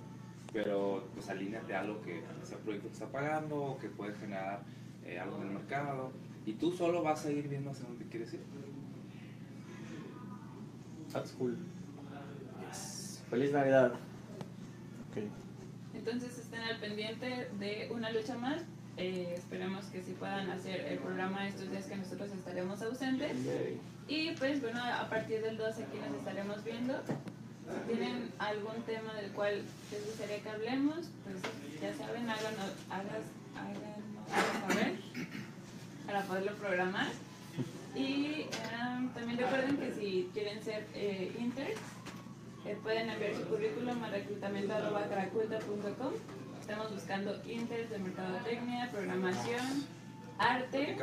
[0.51, 4.15] Pero pues alíneate a algo que sea un proyecto que está pagando o que puede
[4.15, 4.63] generar
[5.05, 6.11] eh, algo en el mercado.
[6.45, 8.41] Y tú solo vas a ir viendo hacia dónde quieres ir.
[11.11, 11.57] That's cool.
[13.29, 13.93] Feliz Navidad.
[15.09, 15.23] Ok.
[15.93, 18.63] Entonces estén al pendiente de una lucha más.
[18.97, 23.37] Eh, esperemos que sí puedan hacer el programa estos días que nosotros estaremos ausentes.
[24.07, 26.95] Y pues bueno, a partir del 12 aquí nos estaremos viendo.
[27.69, 31.35] Si tienen algún tema del cual les gustaría que hablemos, pues
[31.81, 33.23] ya saben, háganos, hagas,
[33.55, 33.99] háganos
[34.67, 34.95] saber
[36.05, 37.07] para poderlo programar.
[37.95, 41.79] Y em, también recuerden que si quieren ser eh, interns,
[42.65, 46.13] eh, pueden enviar su currículum a reclutamiento.caraculta.com.
[46.61, 49.85] Estamos buscando interns de mercadotecnia, programación,
[50.37, 50.97] arte,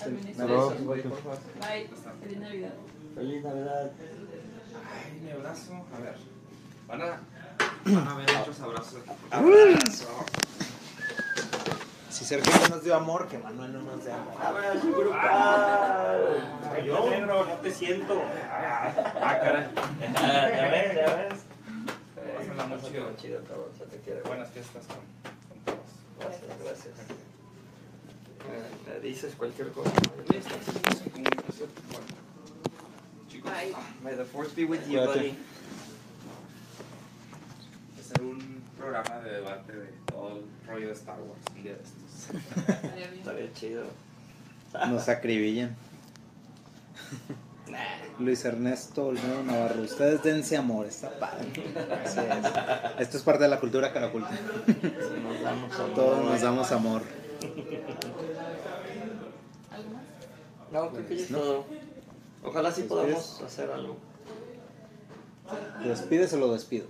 [0.00, 0.86] administración.
[0.86, 1.88] Bye.
[2.22, 2.74] Feliz Navidad.
[3.14, 3.92] Feliz Navidad.
[5.24, 5.72] Mi abrazo.
[5.96, 6.16] A ver.
[6.86, 7.18] Van a,
[7.84, 9.00] van a ver muchos abrazos.
[9.30, 10.26] Abrazo.
[12.10, 14.34] Si Sergio no nos dio amor, que Manuel no nos dé amor.
[14.38, 16.84] Abrazo grupal.
[16.86, 18.22] Yo negro, no te siento.
[18.50, 18.92] Ah,
[19.42, 19.70] caray.
[20.12, 21.40] Ya ves, ya ves.
[22.36, 23.16] Pásenla muy chido.
[23.16, 23.70] chido, cabrón.
[23.78, 24.20] Se te quiere.
[24.22, 24.98] Buenas fiestas con,
[25.48, 25.88] con todos.
[26.20, 26.94] Gracias, gracias.
[28.46, 29.90] Eh, ¿Me dices cualquier cosa?
[30.30, 31.70] Ya estamos en comunicación.
[31.90, 32.23] Bueno, chicos,
[33.44, 33.74] Bye.
[34.02, 35.36] May the force be with you, buddy.
[38.04, 42.34] hacer un programa de debate de todo el rollo de Star Wars día de estos.
[42.58, 43.18] Estaría bien.
[43.20, 43.84] Estaría chido.
[44.88, 45.76] Nos acribillan.
[48.18, 49.82] Luis Ernesto Olmedo Navarro.
[49.82, 51.48] Ustedes dense amor, está padre.
[52.04, 53.00] Así es.
[53.00, 54.30] Esto es parte de la cultura caraculta.
[54.30, 55.94] Nos damos amor.
[55.94, 57.02] Todos nos damos amor.
[59.70, 60.02] ¿Algo más?
[60.70, 61.30] No, creo que ya es.
[62.44, 62.88] Ojalá sí ¿Despides?
[62.88, 63.96] podamos hacer algo.
[65.82, 66.86] ¿Lo despides o lo despido?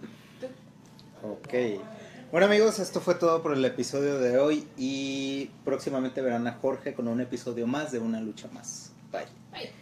[1.23, 1.55] Ok.
[2.31, 6.95] Bueno amigos, esto fue todo por el episodio de hoy y próximamente verán a Jorge
[6.95, 8.93] con un episodio más de Una Lucha Más.
[9.13, 9.27] Bye.
[9.53, 9.73] Bye.